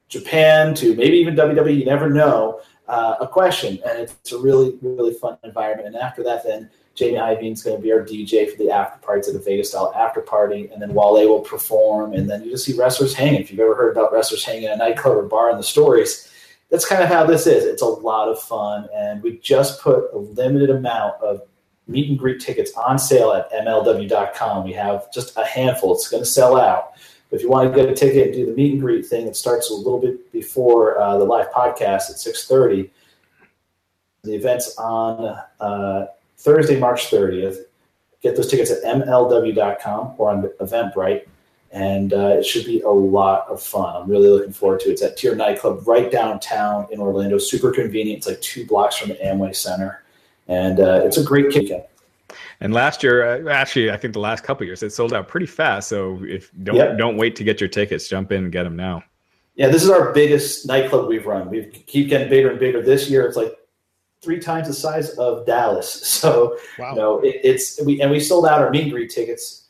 [0.07, 1.75] Japan to maybe even WWE.
[1.75, 2.61] You never know
[2.91, 5.87] uh, a question, and it's a really really fun environment.
[5.87, 9.21] And after that, then Jamie Iveen's going to be our DJ for the after party
[9.23, 12.65] to the Vegas style after party, and then Wale will perform, and then you just
[12.65, 13.41] see wrestlers hanging.
[13.41, 16.29] If you've ever heard about wrestlers hanging at a nightclub or bar in the stories,
[16.69, 17.63] that's kind of how this is.
[17.63, 21.41] It's a lot of fun, and we just put a limited amount of
[21.87, 24.65] meet and greet tickets on sale at MLW.com.
[24.65, 25.93] We have just a handful.
[25.93, 26.93] It's going to sell out.
[27.31, 29.35] If you want to get a ticket and do the meet and greet thing, it
[29.35, 32.89] starts a little bit before uh, the live podcast at 6.30.
[34.23, 36.07] The event's on uh,
[36.37, 37.59] Thursday, March 30th.
[38.21, 41.27] Get those tickets at MLW.com or on Eventbrite.
[41.71, 43.95] And uh, it should be a lot of fun.
[43.95, 44.93] I'm really looking forward to it.
[44.93, 47.37] It's at Tier Nightclub right downtown in Orlando.
[47.37, 48.17] Super convenient.
[48.17, 50.03] It's like two blocks from the Amway Center
[50.51, 51.83] and uh, it's a great weekend.
[52.59, 55.45] And last year, uh, actually, I think the last couple years, it sold out pretty
[55.45, 55.89] fast.
[55.89, 56.97] So if don't yep.
[56.97, 59.03] don't wait to get your tickets, jump in and get them now.
[59.55, 61.49] Yeah, this is our biggest nightclub we've run.
[61.49, 62.81] We keep getting bigger and bigger.
[62.81, 63.53] This year, it's like
[64.21, 66.01] three times the size of Dallas.
[66.21, 66.91] So wow.
[66.91, 69.61] you know, it, it's we and we sold out our meet and greet tickets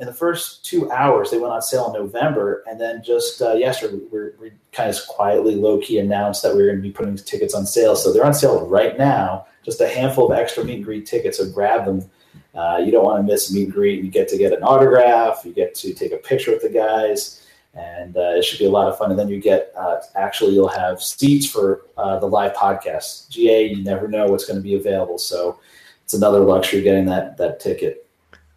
[0.00, 3.52] in the first two hours, they went on sale in November, and then just uh,
[3.52, 6.90] yesterday, we, we kind of quietly, low key announced that we were going to be
[6.90, 7.94] putting tickets on sale.
[7.94, 9.46] So they're on sale right now.
[9.64, 11.38] Just a handful of extra meet and greet tickets.
[11.38, 12.08] So grab them.
[12.54, 14.02] Uh, you don't want to miss meet and greet.
[14.02, 15.42] You get to get an autograph.
[15.44, 18.70] You get to take a picture with the guys, and uh, it should be a
[18.70, 19.10] lot of fun.
[19.10, 23.28] And then you get uh, actually you'll have seats for uh, the live podcast.
[23.28, 25.18] GA, you never know what's going to be available.
[25.18, 25.60] So
[26.04, 28.09] it's another luxury getting that that ticket.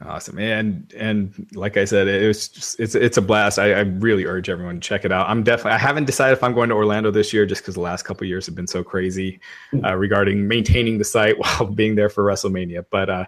[0.06, 3.58] Awesome, and and like I said, it was just, it's it's a blast.
[3.58, 5.30] I, I, really urge everyone to check it out.
[5.30, 7.82] I'm definitely I haven't decided if I'm going to Orlando this year just because the
[7.82, 9.40] last couple years have been so crazy
[9.72, 9.86] hmm.
[9.86, 12.86] uh, regarding maintaining the site while being there for WrestleMania.
[12.90, 13.26] But uh,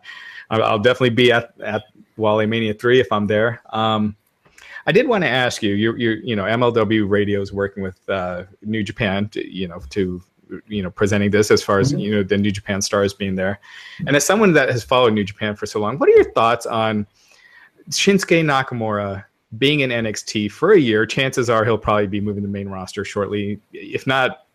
[0.49, 1.83] I'll definitely be at at
[2.17, 3.61] Wale Mania three if I'm there.
[3.71, 4.17] Um,
[4.85, 7.97] I did want to ask you, you you you know MLW Radio is working with
[8.09, 10.21] uh, New Japan, to, you know, to
[10.67, 11.99] you know presenting this as far as mm-hmm.
[11.99, 13.59] you know the New Japan stars being there.
[14.07, 16.65] And as someone that has followed New Japan for so long, what are your thoughts
[16.65, 17.07] on
[17.89, 19.25] Shinsuke Nakamura
[19.57, 21.05] being in NXT for a year?
[21.05, 24.45] Chances are he'll probably be moving the main roster shortly, if not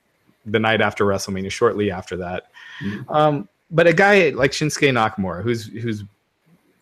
[0.47, 2.47] the night after WrestleMania, shortly after that.
[2.83, 3.13] Mm-hmm.
[3.13, 6.05] Um, but a guy like Shinsuke Nakamura, who's who's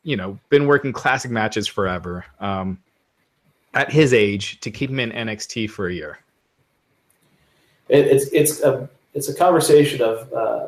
[0.05, 2.79] you know been working classic matches forever, um,
[3.75, 6.19] at his age, to keep him in NXT for a year.
[7.89, 10.67] It, it's it's a it's a conversation of uh,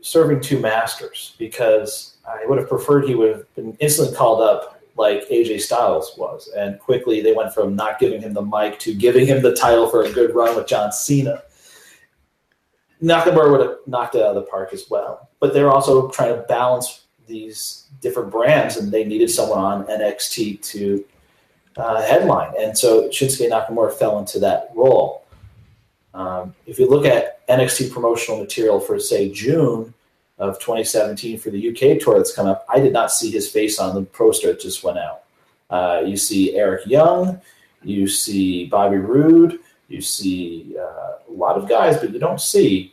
[0.00, 4.80] serving two masters because I would have preferred he would have been instantly called up
[4.96, 8.94] like AJ Styles was, and quickly they went from not giving him the mic to
[8.94, 11.42] giving him the title for a good run with John Cena.
[13.02, 16.34] Nakamura would have knocked it out of the park as well, but they're also trying
[16.34, 21.04] to balance these different brands, and they needed someone on NXT to
[21.76, 25.19] uh, headline, and so Shinsuke Nakamura fell into that role.
[26.14, 29.94] Um, if you look at NXT promotional material for, say, June
[30.38, 33.78] of 2017 for the UK tour that's come up, I did not see his face
[33.78, 35.22] on the poster that just went out.
[35.68, 37.40] Uh, you see Eric Young,
[37.82, 42.92] you see Bobby Roode, you see uh, a lot of guys, but you don't see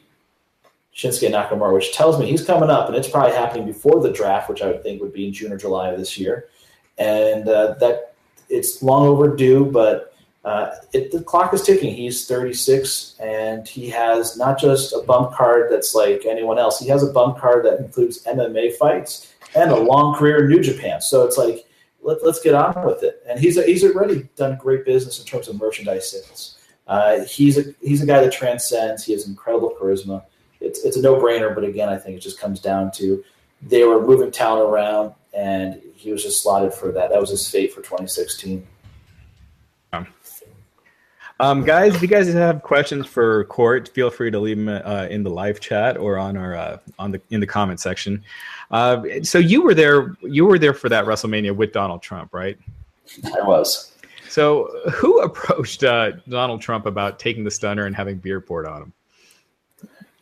[0.95, 4.49] Shinsuke Nakamura, which tells me he's coming up, and it's probably happening before the draft,
[4.49, 6.49] which I would think would be in June or July of this year.
[6.97, 8.15] And uh, that
[8.49, 10.13] it's long overdue, but
[10.47, 11.93] uh, it, the clock is ticking.
[11.93, 16.79] He's 36, and he has not just a bump card that's like anyone else.
[16.79, 20.63] He has a bump card that includes MMA fights and a long career in New
[20.63, 21.01] Japan.
[21.01, 21.67] So it's like,
[22.01, 23.21] let, us get on with it.
[23.27, 26.57] And he's a, he's already done great business in terms of merchandise sales.
[26.87, 29.03] Uh, he's a he's a guy that transcends.
[29.03, 30.23] He has incredible charisma.
[30.61, 31.53] It's it's a no brainer.
[31.53, 33.21] But again, I think it just comes down to
[33.61, 37.09] they were moving talent around, and he was just slotted for that.
[37.09, 38.65] That was his fate for 2016.
[41.39, 45.07] Um, guys, if you guys have questions for Court, feel free to leave them uh,
[45.09, 48.23] in the live chat or on our uh, on the in the comment section.
[48.71, 50.15] Uh, so you were there.
[50.21, 52.57] You were there for that WrestleMania with Donald Trump, right?
[53.25, 53.91] I was.
[54.29, 58.83] So who approached uh, Donald Trump about taking the stunner and having beer poured on
[58.83, 58.93] him?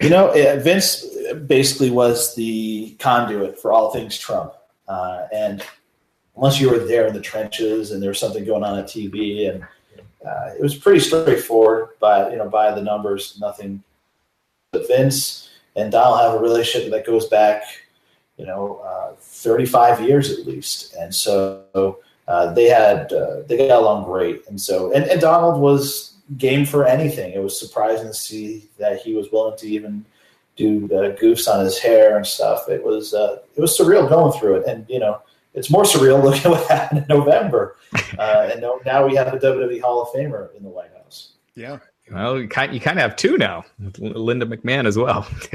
[0.02, 1.06] You know, Vince
[1.48, 4.54] basically was the conduit for all things Trump,
[4.90, 5.64] uh, and
[6.36, 9.50] unless you were there in the trenches and there was something going on at TV
[9.50, 9.66] and
[10.26, 13.84] uh, it was pretty straightforward by you know by the numbers nothing
[14.72, 15.50] but vince.
[15.78, 17.64] And donald have a relationship that goes back
[18.38, 20.96] you know uh, 35 years at least.
[20.96, 24.48] And so uh, they had uh, they got along great.
[24.48, 27.34] And so and, and donald was game for anything.
[27.34, 30.06] It was surprising to see that he was willing to even
[30.56, 32.70] do the goofs on his hair and stuff.
[32.70, 34.68] It was uh, it was surreal going through it.
[34.68, 35.22] And you know
[35.56, 37.78] it's more surreal looking at what happened in November.
[38.18, 41.34] Uh, and now we have a WWE Hall of Famer in the White House.
[41.56, 41.80] Yeah.
[42.12, 43.66] Well, you kind, you kind of have two now,
[43.98, 45.28] Linda McMahon as well.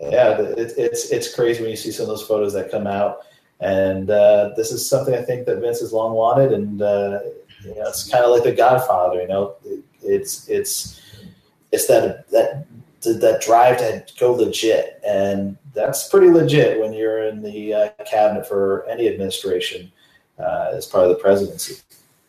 [0.00, 3.18] yeah, it, it's it's crazy when you see some of those photos that come out,
[3.60, 7.20] and uh, this is something I think that Vince has long wanted, and uh,
[7.62, 9.20] you know, it's kind of like The Godfather.
[9.20, 11.02] You know, it, it's it's
[11.70, 12.66] it's that that
[13.14, 18.46] that drive to go legit, and that's pretty legit when you're in the uh, cabinet
[18.46, 19.90] for any administration
[20.38, 21.76] uh, as part of the presidency.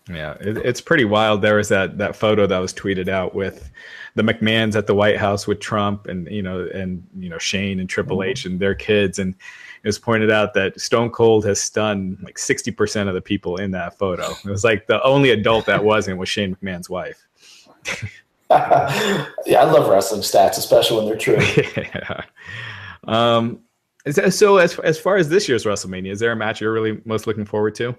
[0.09, 1.41] Yeah, it, it's pretty wild.
[1.41, 3.69] There was that that photo that was tweeted out with
[4.15, 7.79] the McMahons at the White House with Trump and you know and you know Shane
[7.79, 8.29] and Triple mm-hmm.
[8.29, 9.35] H and their kids and
[9.83, 13.71] it was pointed out that Stone Cold has stunned like 60% of the people in
[13.71, 14.31] that photo.
[14.43, 17.25] It was like the only adult that wasn't was Shane McMahon's wife.
[18.49, 21.39] yeah, I love wrestling stats, especially when they're true.
[21.77, 22.23] yeah.
[23.07, 23.61] Um,
[24.11, 27.25] so as as far as this year's WrestleMania, is there a match you're really most
[27.25, 27.95] looking forward to?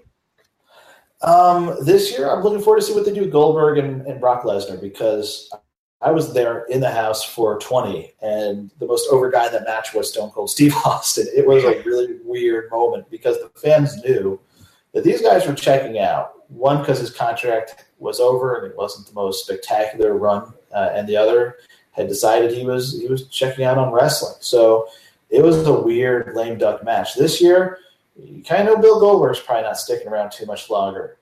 [1.21, 4.21] Um, this year, I'm looking forward to see what they do with Goldberg and, and
[4.21, 5.51] Brock Lesnar because
[6.01, 9.65] I was there in the house for 20, and the most over guy in that
[9.65, 11.27] match was Stone Cold Steve Austin.
[11.35, 14.39] It was a really weird moment because the fans knew
[14.93, 16.33] that these guys were checking out.
[16.49, 21.07] One, because his contract was over and it wasn't the most spectacular run, uh, and
[21.07, 21.57] the other
[21.91, 24.35] had decided he was he was checking out on wrestling.
[24.39, 24.87] So
[25.29, 27.13] it was a weird lame duck match.
[27.15, 27.79] This year,
[28.15, 31.17] you kind of know Bill Goldberg's probably not sticking around too much longer.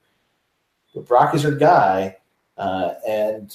[0.94, 2.16] But Brock is your guy,
[2.56, 3.54] uh, and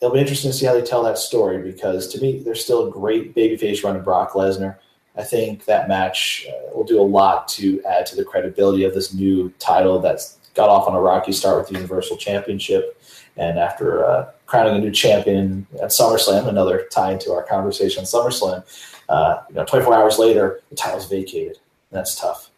[0.00, 2.86] it'll be interesting to see how they tell that story because to me, there's still
[2.86, 4.76] a great babyface run of Brock Lesnar.
[5.16, 8.94] I think that match uh, will do a lot to add to the credibility of
[8.94, 13.00] this new title that's got off on a rocky start with the Universal Championship.
[13.36, 18.04] And after uh, crowning a new champion at SummerSlam, another tie into our conversation on
[18.04, 18.64] SummerSlam,
[19.08, 21.58] uh, you know, 24 hours later, the title's vacated.
[21.90, 22.50] That's tough.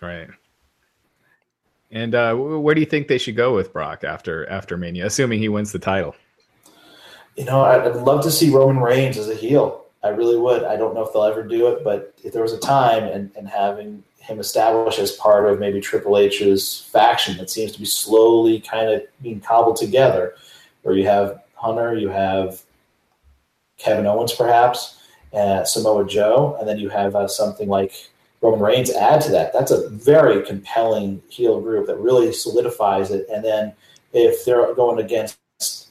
[0.00, 0.28] Right.
[1.90, 5.40] And uh, where do you think they should go with Brock after after Mania, assuming
[5.40, 6.14] he wins the title?
[7.36, 9.79] You know, I'd love to see Roman Reigns as a heel.
[10.02, 10.64] I really would.
[10.64, 13.30] I don't know if they'll ever do it, but if there was a time and,
[13.36, 17.84] and having him established as part of maybe Triple H's faction that seems to be
[17.84, 20.34] slowly kind of being cobbled together,
[20.82, 22.62] where you have Hunter, you have
[23.76, 24.98] Kevin Owens, perhaps,
[25.34, 27.92] uh, Samoa Joe, and then you have uh, something like
[28.40, 29.52] Roman Reigns add to that.
[29.52, 33.26] That's a very compelling heel group that really solidifies it.
[33.30, 33.74] And then
[34.12, 35.38] if they're going against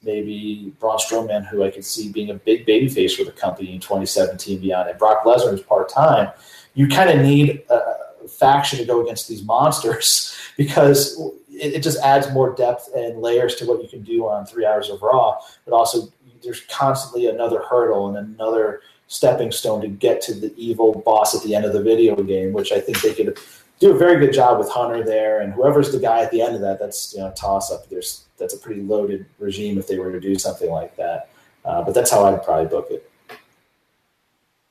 [0.04, 3.80] maybe Braun Strowman, who I could see being a big babyface for the company in
[3.80, 6.32] 2017 beyond, and Brock Lesnar is part time,
[6.74, 12.00] you kind of need a faction to go against these monsters because it, it, just
[12.04, 15.38] adds more depth and layers to what you can do on three hours of Raw.
[15.66, 16.12] But also,
[16.44, 21.44] there's constantly another hurdle and another stepping stone to get to the evil boss at
[21.44, 23.38] the end of the video game, which I think they could
[23.80, 26.56] do a very good job with Hunter there, and whoever's the guy at the end
[26.56, 27.90] of that, that's you know toss up.
[27.90, 31.30] There's that's a pretty loaded regime if they were to do something like that.
[31.66, 33.10] Uh, but that's how I'd probably book it.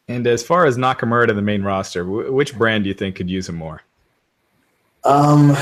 [0.09, 3.29] And as far as Nakamura to the main roster, which brand do you think could
[3.29, 3.83] use him more?
[5.05, 5.55] Um,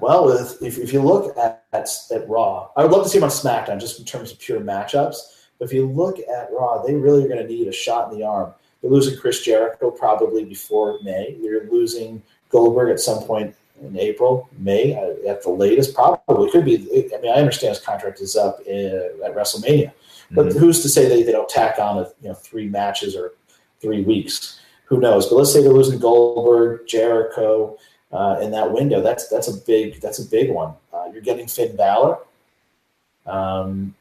[0.00, 3.24] well, if, if you look at, at, at Raw, I would love to see him
[3.24, 5.16] on SmackDown just in terms of pure matchups.
[5.58, 8.18] But if you look at Raw, they really are going to need a shot in
[8.18, 8.54] the arm.
[8.80, 11.36] They're losing Chris Jericho probably before May.
[11.42, 14.94] They're losing Goldberg at some point in April, May
[15.28, 15.94] at the latest.
[15.94, 16.76] Probably could be.
[17.14, 18.86] I mean, I understand his contract is up in,
[19.24, 19.92] at WrestleMania,
[20.30, 20.58] but mm-hmm.
[20.58, 23.32] who's to say they, they don't tack on a, you know three matches or
[23.80, 24.60] three weeks?
[24.86, 25.28] Who knows?
[25.28, 27.76] But let's say they're losing Goldberg, Jericho
[28.12, 29.00] uh, in that window.
[29.00, 30.74] That's that's a big that's a big one.
[30.92, 32.18] Uh, you're getting Finn Balor.
[33.26, 33.94] Um,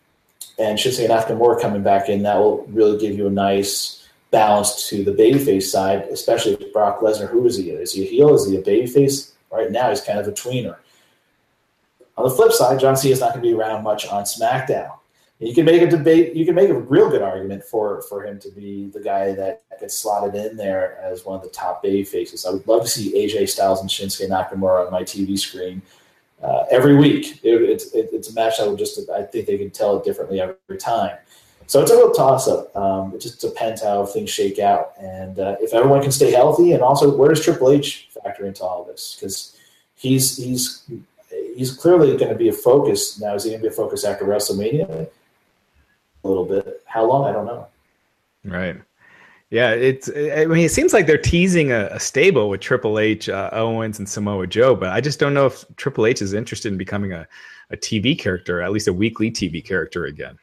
[0.60, 5.04] and Shinsuke Nakamura coming back in, that will really give you a nice balance to
[5.04, 7.30] the babyface side, especially with Brock Lesnar.
[7.30, 7.70] Who is he?
[7.72, 8.36] Is he a heel?
[8.36, 9.32] Is he a babyface?
[9.52, 10.78] Right now, he's kind of a tweener.
[12.18, 14.92] On the flip side, John Cena is not going to be around much on SmackDown.
[15.40, 16.36] You can make a debate.
[16.36, 19.62] You can make a real good argument for for him to be the guy that
[19.80, 22.44] gets slotted in there as one of the top bay faces.
[22.44, 25.84] I would love to see AJ Styles and Shinsuke Nakamura on my TV screen
[26.42, 27.40] uh, every week.
[27.44, 30.04] It, it's it, it's a match that would just I think they can tell it
[30.04, 31.18] differently every time.
[31.68, 32.74] So it's a real toss up.
[32.76, 36.72] Um, it just depends how things shake out, and uh, if everyone can stay healthy,
[36.72, 39.18] and also where does Triple H factor into all this?
[39.20, 39.58] Because
[39.96, 40.90] he's he's
[41.58, 43.36] he's clearly going to be a focus now.
[43.36, 45.10] Is he going to be a focus after WrestleMania?
[46.24, 46.82] A little bit.
[46.86, 47.26] How long?
[47.26, 47.68] I don't know.
[48.46, 48.78] Right.
[49.50, 50.10] Yeah, it's.
[50.10, 54.00] I mean, it seems like they're teasing a, a stable with Triple H, uh, Owens,
[54.00, 57.12] and Samoa Joe, but I just don't know if Triple H is interested in becoming
[57.12, 57.28] a,
[57.72, 60.38] a TV character, at least a weekly TV character again.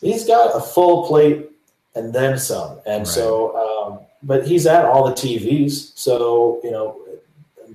[0.00, 1.50] He's got a full plate
[1.94, 3.06] and then some, and right.
[3.06, 7.00] so, um, but he's at all the TVs, so you know,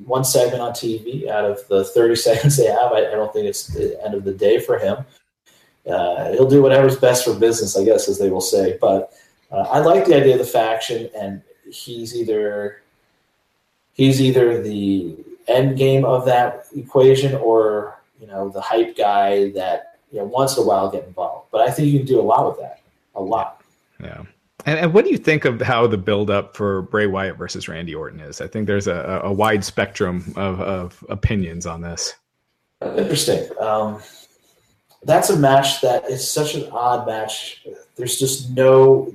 [0.05, 3.47] one segment on TV out of the thirty seconds they have, I, I don't think
[3.47, 5.03] it's the end of the day for him.
[5.89, 9.13] Uh, he'll do whatever's best for business, I guess, as they will say, but
[9.51, 12.82] uh, I like the idea of the faction, and he's either
[13.93, 15.15] he's either the
[15.47, 20.57] end game of that equation, or you know the hype guy that you know once
[20.57, 21.47] in a while get involved.
[21.51, 22.82] But I think you can do a lot with that,
[23.16, 23.62] a lot.
[24.01, 24.24] Yeah.
[24.66, 27.95] And, and what do you think of how the build-up for Bray Wyatt versus Randy
[27.95, 28.41] Orton is?
[28.41, 32.14] I think there's a, a wide spectrum of, of opinions on this.
[32.82, 33.49] Interesting.
[33.59, 34.01] Um,
[35.03, 37.66] that's a match that is such an odd match.
[37.95, 39.12] There's just no.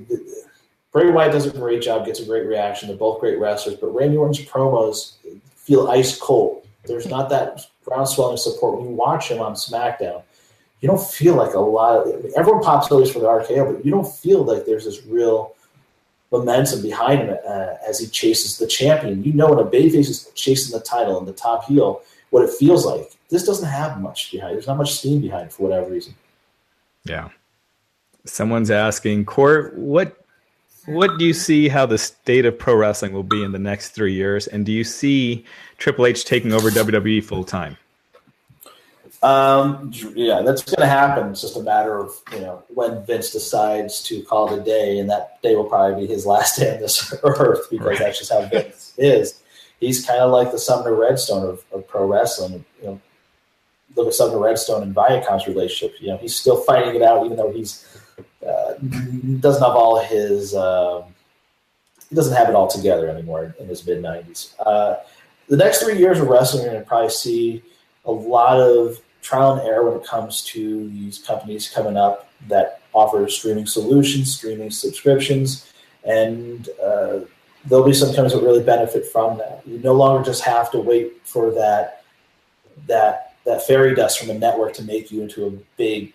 [0.91, 2.89] Bray Wyatt does a great job, gets a great reaction.
[2.89, 5.13] They're both great wrestlers, but Randy Orton's promos
[5.55, 6.65] feel ice cold.
[6.85, 8.79] There's not that groundswelling support.
[8.79, 10.23] When you watch him on SmackDown,
[10.81, 12.25] you don't feel like a lot of.
[12.35, 15.55] Everyone pops always for the RKO, but you don't feel like there's this real
[16.31, 19.23] momentum behind him uh, as he chases the champion.
[19.23, 22.51] You know, when a babyface is chasing the title and the top heel, what it
[22.51, 24.55] feels like this doesn't have much behind.
[24.55, 26.15] There's not much steam behind for whatever reason.
[27.03, 27.29] Yeah.
[28.25, 30.23] Someone's asking, Court, what
[30.85, 33.89] what do you see how the state of pro wrestling will be in the next
[33.89, 34.47] three years?
[34.47, 35.43] And do you see
[35.77, 37.77] Triple H taking over WWE full time?
[39.23, 41.29] Um, yeah, that's going to happen.
[41.31, 44.99] It's just a matter of you know when Vince decides to call it a day,
[44.99, 47.99] and that day will probably be his last day on this earth because right.
[47.99, 49.41] that's just how Vince is.
[49.79, 52.65] He's kind of like the Sumner Redstone of, of pro wrestling.
[52.81, 53.01] You know,
[53.95, 55.99] look at Sumner Redstone and Viacom's relationship.
[56.01, 57.85] You know, he's still fighting it out, even though he's
[58.47, 58.73] uh,
[59.39, 61.03] doesn't have all his um,
[62.09, 64.55] he doesn't have it all together anymore in his mid nineties.
[64.59, 64.95] Uh,
[65.47, 67.63] the next three years of wrestling, you're going to probably see
[68.07, 72.81] a lot of trial and error when it comes to these companies coming up that
[72.93, 75.71] offer streaming solutions, streaming subscriptions,
[76.03, 77.19] and uh,
[77.65, 79.61] there'll be some companies that really benefit from that.
[79.65, 82.03] You no longer just have to wait for that
[82.87, 86.13] that that fairy dust from a network to make you into a big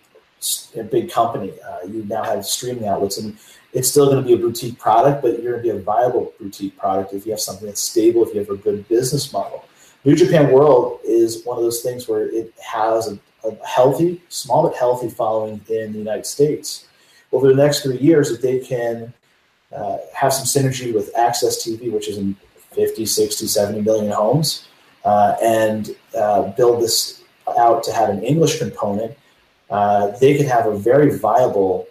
[0.75, 1.53] a big company.
[1.61, 3.37] Uh, you now have streaming outlets, and
[3.73, 6.33] it's still going to be a boutique product, but you're going to be a viable
[6.39, 9.65] boutique product if you have something that's stable, if you have a good business model.
[10.05, 14.63] New Japan World is one of those things where it has a, a healthy, small
[14.67, 16.87] but healthy following in the United States.
[17.31, 19.13] Over the next three years, if they can
[19.73, 22.35] uh, have some synergy with AXS TV, which is in
[22.71, 24.67] 50, 60, 70 million homes,
[25.05, 27.23] uh, and uh, build this
[27.57, 29.17] out to have an English component,
[29.69, 31.87] uh, they could have a very viable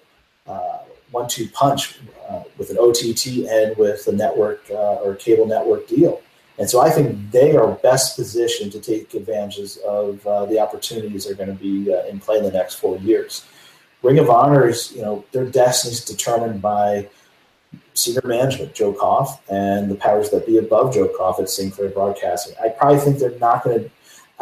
[0.47, 0.79] uh,
[1.13, 1.99] one-two punch
[2.29, 6.21] uh, with an OTT and with a network or cable network deal.
[6.59, 11.25] And so I think they are best positioned to take advantages of uh, the opportunities
[11.25, 13.45] that are going to be uh, in play in the next four years.
[14.03, 17.09] Ring of Honor is, you know, their destiny is determined by
[17.95, 22.55] senior management, Joe Koff, and the powers that be above Joe Koff at Sinclair Broadcasting.
[22.63, 23.91] I probably think they're not going to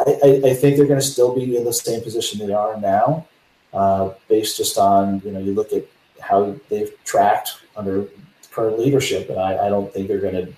[0.07, 3.27] I, I, think they're going to still be in the same position they are now,
[3.73, 5.85] uh, based just on you know you look at
[6.21, 8.07] how they've tracked under
[8.51, 10.53] current leadership, and I, I don't think they're going to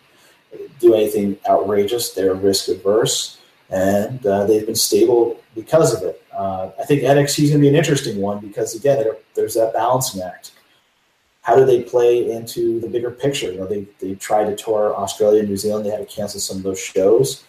[0.78, 2.11] do anything outrageous.
[2.11, 3.38] They're risk averse,
[3.70, 6.22] and uh, they've been stable because of it.
[6.32, 9.72] Uh, I think NXT is going to be an interesting one because again, there's that
[9.72, 10.53] balancing act.
[11.42, 13.50] How do they play into the bigger picture?
[13.50, 15.84] You know, they they tried to tour Australia and New Zealand.
[15.84, 17.44] They had to cancel some of those shows.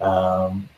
[0.00, 0.68] Um,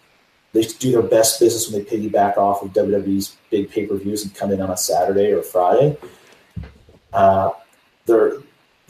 [0.52, 4.24] they do their best business when they piggyback off of WWE's big pay per views
[4.24, 5.96] and come in on a Saturday or Friday.
[7.12, 7.50] Uh,
[8.06, 8.34] they're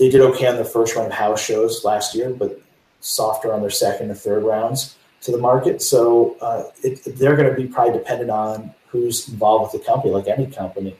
[0.00, 2.60] they did okay on their first round of house shows last year, but
[3.00, 5.82] softer on their second and third rounds to the market.
[5.82, 10.12] So uh, it, they're going to be probably dependent on who's involved with the company,
[10.12, 10.96] like any company.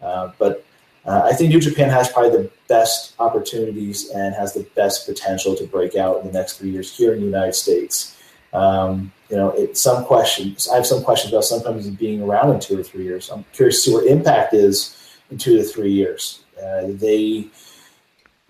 [0.00, 0.64] Uh, but
[1.04, 5.54] uh, I think New Japan has probably the best opportunities and has the best potential
[5.56, 8.16] to break out in the next three years here in the United States.
[8.52, 10.68] Um, you know, it, some questions.
[10.68, 13.30] I have some questions about some companies being around in two or three years.
[13.30, 16.40] I'm curious to see what impact is in two to three years.
[16.58, 17.48] Uh, they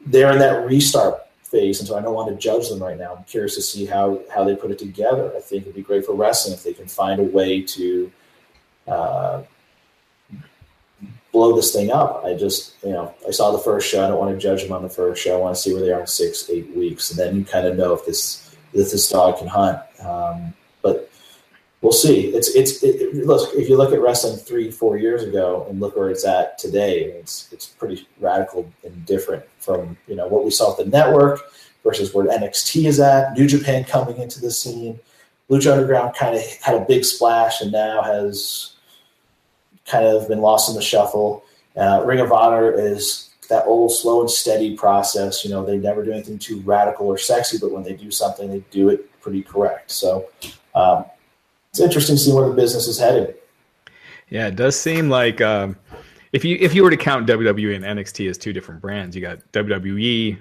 [0.07, 3.15] they're in that restart phase, and so I don't want to judge them right now.
[3.15, 5.33] I'm curious to see how how they put it together.
[5.37, 8.13] I think it'd be great for wrestling if they can find a way to
[8.87, 9.43] uh,
[11.33, 12.25] blow this thing up.
[12.25, 14.05] I just you know I saw the first show.
[14.05, 15.37] I don't want to judge them on the first show.
[15.37, 17.67] I want to see where they are in six, eight weeks, and then you kind
[17.67, 19.79] of know if this if this dog can hunt.
[20.01, 20.55] Um,
[21.87, 22.35] we'll see.
[22.35, 25.97] It's it's it, look if you look at wrestling three four years ago and look
[25.97, 30.51] where it's at today, it's it's pretty radical and different from you know what we
[30.51, 31.43] saw at the network
[31.85, 33.35] versus where NXT is at.
[33.39, 34.99] New Japan coming into the scene.
[35.49, 38.75] Lucha Underground kind of had a big splash and now has
[39.87, 41.45] kind of been lost in the shuffle.
[41.77, 45.45] Uh, Ring of Honor is that old, slow and steady process.
[45.45, 48.51] You know, they never do anything too radical or sexy, but when they do something,
[48.51, 49.93] they do it pretty correct.
[49.93, 50.29] So
[50.75, 51.05] um,
[51.77, 53.35] it's interesting to see where the business is headed.
[54.31, 55.77] Yeah, it does seem like um,
[56.33, 59.21] if you if you were to count WWE and NXT as two different brands, you
[59.21, 60.39] got WWE,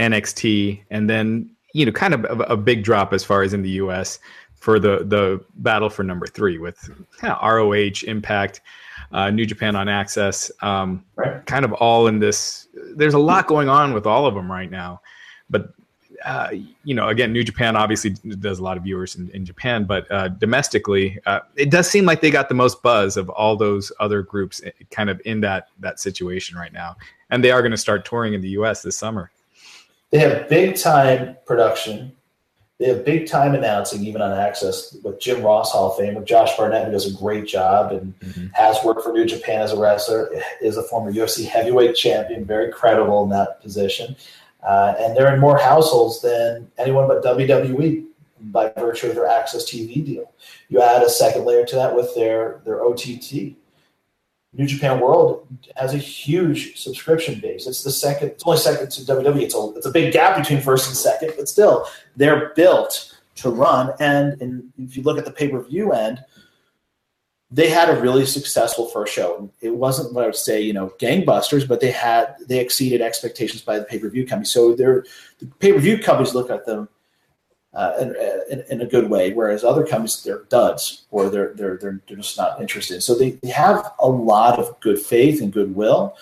[0.00, 3.60] NXT, and then you know kind of a, a big drop as far as in
[3.60, 4.18] the US
[4.54, 6.88] for the the battle for number three with
[7.22, 8.62] of ROH, Impact,
[9.12, 11.44] uh, New Japan on AXS, um, Right.
[11.44, 12.68] kind of all in this.
[12.96, 15.02] There's a lot going on with all of them right now,
[15.50, 15.74] but
[16.24, 16.50] uh,
[16.84, 20.10] you know, again, New Japan obviously does a lot of viewers in, in Japan, but
[20.10, 23.92] uh, domestically, uh, it does seem like they got the most buzz of all those
[24.00, 26.96] other groups, eh, kind of in that that situation right now,
[27.30, 28.82] and they are going to start touring in the U.S.
[28.82, 29.30] this summer.
[30.10, 32.12] They have big time production.
[32.78, 36.24] They have big time announcing, even on AXS, with Jim Ross Hall of Fame, with
[36.24, 39.78] Josh Barnett, who does a great job and has worked for New Japan as a
[39.78, 44.16] wrestler, is a former UFC heavyweight champion, very credible in that position.
[44.62, 48.06] Uh, and they're in more households than anyone but WWE
[48.40, 50.32] by virtue of their AXS TV deal.
[50.68, 53.54] You add a second layer to that with their, their OTT.
[54.54, 55.46] New Japan World
[55.76, 57.66] has a huge subscription base.
[57.66, 59.42] It's the second, it's only second to WWE.
[59.42, 61.86] It's a, it's a big gap between first and second, but still,
[62.16, 63.94] they're built to run.
[63.98, 66.22] And, if you look at the pay per view end,
[67.52, 69.50] they had a really successful first show.
[69.60, 73.60] It wasn't what I would say, you know, gangbusters, but they had they exceeded expectations
[73.60, 74.46] by the pay per view company.
[74.46, 75.04] So they're
[75.38, 76.88] the pay per view companies look at them
[77.74, 78.14] uh, in,
[78.50, 82.38] in, in, a good way, whereas other companies they're duds or they're they're they're, just
[82.38, 83.02] not interested.
[83.02, 86.16] So they, they have a lot of good faith and goodwill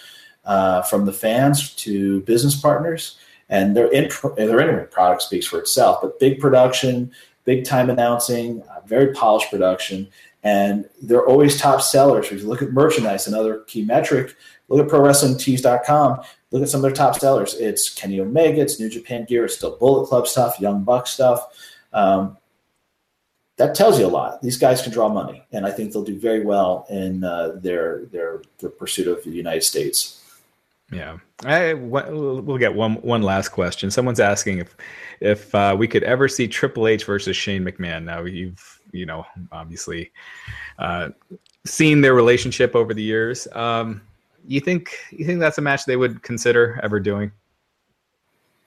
[0.45, 3.19] uh, from the fans to business partners,
[3.49, 6.01] and their in their internet product speaks for itself.
[6.03, 7.13] But big production,
[7.45, 10.09] big time announcing, uh, very polished production
[10.43, 12.27] and they're always top sellers.
[12.31, 14.35] If you look at merchandise, another key metric,
[14.69, 16.21] look at ProWrestlingTees.com.
[16.51, 17.55] Look at some of their top sellers.
[17.55, 21.47] It's Kenny Omega, it's New Japan gear, it's still Bullet Club stuff, Young Buck stuff.
[21.93, 22.37] Um,
[23.57, 24.41] that tells you a lot.
[24.41, 28.07] These guys can draw money, and I think they'll do very well in uh, their
[28.07, 30.17] their their pursuit of the United States.
[30.91, 33.91] Yeah, I, we'll get one one last question.
[33.91, 34.77] Someone's asking if
[35.21, 38.05] if uh, we could ever see Triple H versus Shane McMahon.
[38.05, 40.11] Now you've you know obviously
[40.79, 41.11] uh,
[41.65, 43.49] seen their relationship over the years.
[43.53, 44.03] Um,
[44.47, 47.31] you think you think that's a match they would consider ever doing?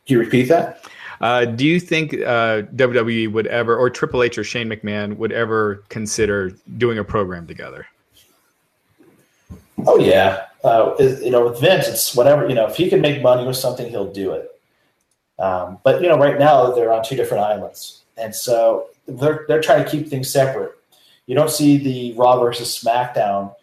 [0.05, 0.85] Can you repeat that?
[1.21, 5.31] Uh, do you think uh, WWE would ever, or Triple H or Shane McMahon would
[5.31, 7.87] ever consider doing a program together?
[9.85, 12.67] Oh yeah, uh, you know with Vince, it's whatever you know.
[12.67, 14.49] If he can make money with something, he'll do it.
[15.39, 19.61] Um, but you know, right now they're on two different islands, and so they're they're
[19.61, 20.73] trying to keep things separate.
[21.25, 23.53] You don't see the Raw versus SmackDown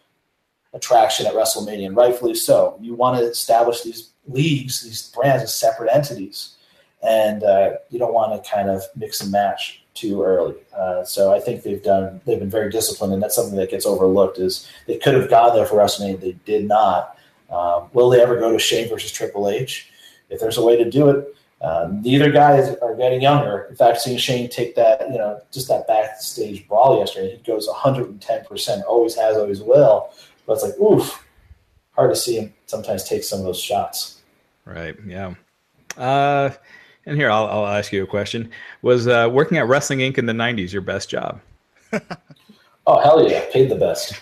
[0.73, 2.77] attraction at WrestleMania, and rightfully so.
[2.81, 6.55] You want to establish these leagues, these brands as separate entities,
[7.03, 10.55] and uh, you don't want to kind of mix and match too early.
[10.75, 13.85] Uh, so I think they've done they've been very disciplined, and that's something that gets
[13.85, 14.39] overlooked.
[14.39, 17.17] Is they could have gone there for WrestleMania, they did not.
[17.49, 19.89] Um, will they ever go to Shane versus Triple H?
[20.29, 23.67] If there's a way to do it, uh, neither guys are getting younger.
[23.69, 27.67] In fact, seeing Shane take that, you know, just that backstage brawl yesterday, he goes
[27.69, 30.09] 110%, always has, always will.
[30.47, 31.23] But it's like, oof,
[31.91, 34.21] hard to see him sometimes take some of those shots.
[34.65, 34.95] Right.
[35.05, 35.35] Yeah.
[35.97, 36.49] Uh,
[37.05, 38.49] and here, I'll, I'll ask you a question.
[38.81, 40.17] Was uh, working at Wrestling Inc.
[40.17, 41.41] in the 90s your best job?
[42.87, 43.45] oh, hell yeah.
[43.51, 44.19] Paid the best.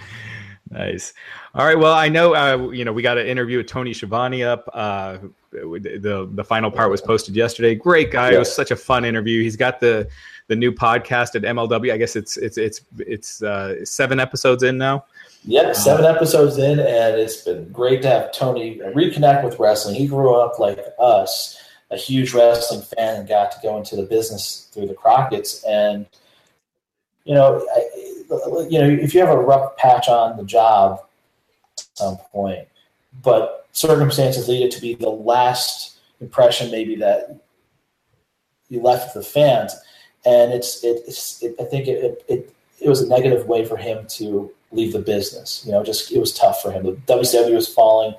[0.70, 1.14] nice.
[1.52, 1.78] All right.
[1.78, 4.70] Well, I know, uh, you know, we got an interview with Tony Schiavone up.
[4.72, 5.18] Uh,
[5.50, 7.74] the the final part was posted yesterday.
[7.74, 8.30] Great guy.
[8.30, 8.36] Yeah.
[8.36, 9.42] It was such a fun interview.
[9.42, 10.08] He's got the
[10.48, 11.92] the new podcast at MLW.
[11.92, 15.04] I guess it's it's it's it's uh, seven episodes in now.
[15.44, 19.94] Yep, seven episodes in, and it's been great to have Tony reconnect with wrestling.
[19.94, 21.58] He grew up like us,
[21.90, 25.64] a huge wrestling fan and got to go into the business through the Crockett's.
[25.64, 26.06] And
[27.24, 31.00] you know, I, you know, if you have a rough patch on the job
[31.78, 32.68] at some point,
[33.22, 37.40] but circumstances lead it to be the last impression maybe that
[38.68, 39.74] you left the fans,
[40.24, 43.76] and it's it, it's it, I think it, it it was a negative way for
[43.76, 45.62] him to leave the business.
[45.66, 46.84] You know, just it was tough for him.
[46.84, 48.14] The WCW was falling.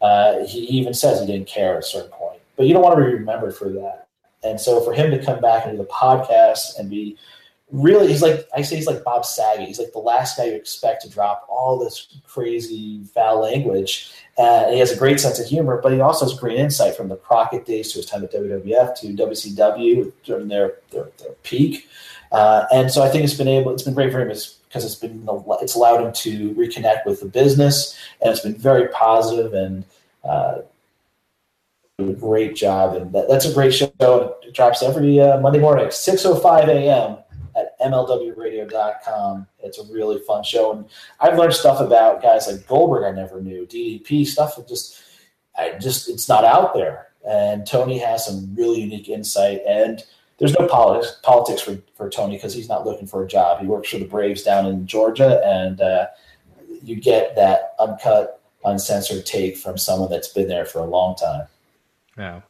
[0.00, 2.98] Uh, he even says he didn't care at a certain point, but you don't want
[2.98, 4.08] to be remembered for that.
[4.42, 7.16] And so for him to come back into the podcast and be
[7.72, 9.66] really, he's like I say, he's like Bob Saget.
[9.66, 14.12] He's like the last guy you expect to drop all this crazy foul language.
[14.38, 17.08] Uh, he has a great sense of humor, but he also has great insight from
[17.08, 21.88] the Crockett days to his time at WWF to WCW during their their, their peak.
[22.30, 24.94] Uh, and so I think it's been able, it's been great for him because it's
[24.94, 25.28] been,
[25.60, 29.84] it's allowed him to reconnect with the business, and it's been very positive and
[30.24, 30.60] uh,
[31.98, 32.96] a great job.
[32.96, 33.92] And that, that's a great show.
[34.42, 37.18] It drops every uh, Monday morning, 6:05 a.m.
[37.84, 39.46] MLWRadio.com.
[39.60, 40.86] It's a really fun show, and
[41.20, 44.56] I've learned stuff about guys like Goldberg I never knew, DDP stuff.
[44.56, 45.02] That just,
[45.56, 47.08] I just, it's not out there.
[47.28, 50.02] And Tony has some really unique insight and
[50.42, 53.60] there's no politics politics for, for Tony because he's not looking for a job.
[53.60, 56.06] He works for the Braves down in Georgia, and uh,
[56.82, 61.46] you get that uncut, uncensored take from someone that's been there for a long time.
[62.18, 62.40] Yeah.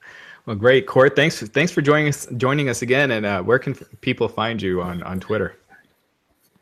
[0.47, 1.15] Well, great, Court.
[1.15, 1.41] Thanks.
[1.41, 2.27] Thanks for joining us.
[2.37, 3.13] Joining us again.
[3.13, 5.57] And uh, where can people find you on on Twitter?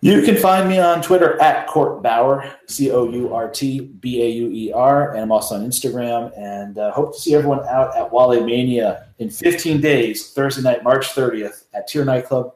[0.03, 4.23] You can find me on Twitter at Court Bauer, C O U R T B
[4.23, 6.33] A U E R, and I'm also on Instagram.
[6.39, 10.83] And uh, hope to see everyone out at Wale Mania in 15 days, Thursday night,
[10.83, 12.55] March 30th, at Tier Nightclub,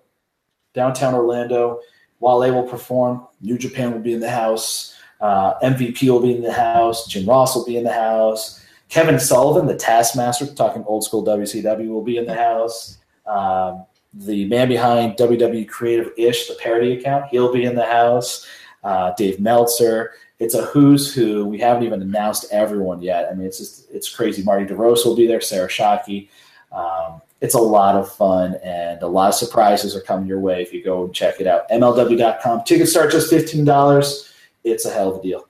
[0.73, 1.81] downtown Orlando.
[2.19, 3.27] Wale will perform.
[3.43, 4.95] New Japan will be in the house.
[5.21, 7.07] Uh, MVP will be in the house.
[7.07, 8.64] Jim Ross will be in the house.
[8.95, 12.99] Kevin Sullivan, the Taskmaster, talking old school WCW, will be in the house.
[13.27, 18.47] Um, the man behind WW Creative Ish, the parody account, he'll be in the house.
[18.85, 20.13] Uh, Dave Meltzer.
[20.39, 21.45] It's a who's who.
[21.45, 23.29] We haven't even announced everyone yet.
[23.29, 24.45] I mean, it's just it's crazy.
[24.45, 25.41] Marty DeRosa will be there.
[25.41, 26.29] Sarah Shockey.
[26.71, 30.63] Um, it's a lot of fun and a lot of surprises are coming your way
[30.63, 31.69] if you go and check it out.
[31.69, 32.63] MLW.com.
[32.63, 34.33] Tickets start just fifteen dollars.
[34.63, 35.49] It's a hell of a deal.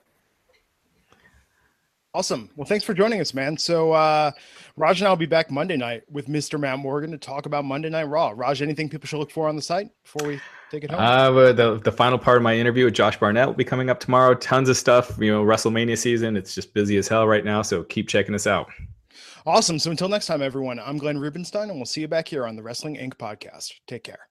[2.15, 2.49] Awesome.
[2.55, 3.57] Well, thanks for joining us, man.
[3.57, 4.31] So, uh,
[4.77, 6.61] Raj and I will be back Monday night with Mr.
[6.61, 8.33] Matt Morgan to talk about Monday Night Raw.
[8.37, 10.41] Raj, anything people should look for on the site before we
[10.71, 11.01] take it home?
[11.01, 13.99] Uh, the, the final part of my interview with Josh Barnett will be coming up
[13.99, 14.35] tomorrow.
[14.35, 15.19] Tons of stuff.
[15.19, 16.37] You know, WrestleMania season.
[16.37, 17.63] It's just busy as hell right now.
[17.63, 18.71] So keep checking us out.
[19.45, 19.81] Awesome.
[19.81, 22.55] So until next time, everyone, I'm Glenn Rubenstein, and we'll see you back here on
[22.55, 23.15] the Wrestling Inc.
[23.15, 23.73] podcast.
[23.89, 24.29] Take care.